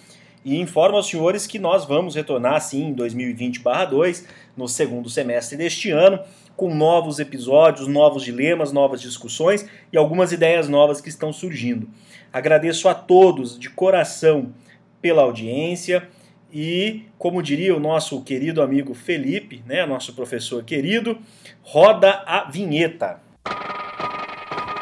E 0.44 0.58
informo 0.58 0.96
aos 0.96 1.08
senhores 1.08 1.46
que 1.46 1.58
nós 1.58 1.84
vamos 1.84 2.14
retornar, 2.16 2.60
sim, 2.60 2.86
em 2.86 2.94
2020-2, 2.94 4.24
no 4.56 4.66
segundo 4.66 5.08
semestre 5.08 5.56
deste 5.56 5.90
ano, 5.90 6.18
com 6.56 6.74
novos 6.74 7.18
episódios, 7.18 7.88
novos 7.88 8.22
dilemas, 8.22 8.72
novas 8.72 9.00
discussões 9.00 9.66
e 9.92 9.96
algumas 9.96 10.32
ideias 10.32 10.68
novas 10.68 11.00
que 11.00 11.08
estão 11.08 11.32
surgindo. 11.32 11.88
Agradeço 12.32 12.88
a 12.88 12.94
todos 12.94 13.58
de 13.58 13.70
coração 13.70 14.52
pela 15.00 15.22
audiência 15.22 16.08
e, 16.52 17.04
como 17.18 17.42
diria 17.42 17.74
o 17.76 17.80
nosso 17.80 18.22
querido 18.22 18.62
amigo 18.62 18.94
Felipe, 18.94 19.62
né, 19.66 19.86
nosso 19.86 20.12
professor 20.14 20.62
querido, 20.64 21.18
roda 21.62 22.22
a 22.26 22.44
vinheta. 22.50 23.20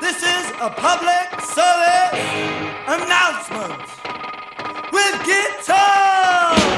This 0.00 0.16
is 0.16 0.52
a 0.60 0.70
public 0.70 1.42
service 1.42 2.18
announcement 2.86 3.78
with 4.92 5.24
guitar 5.24 6.77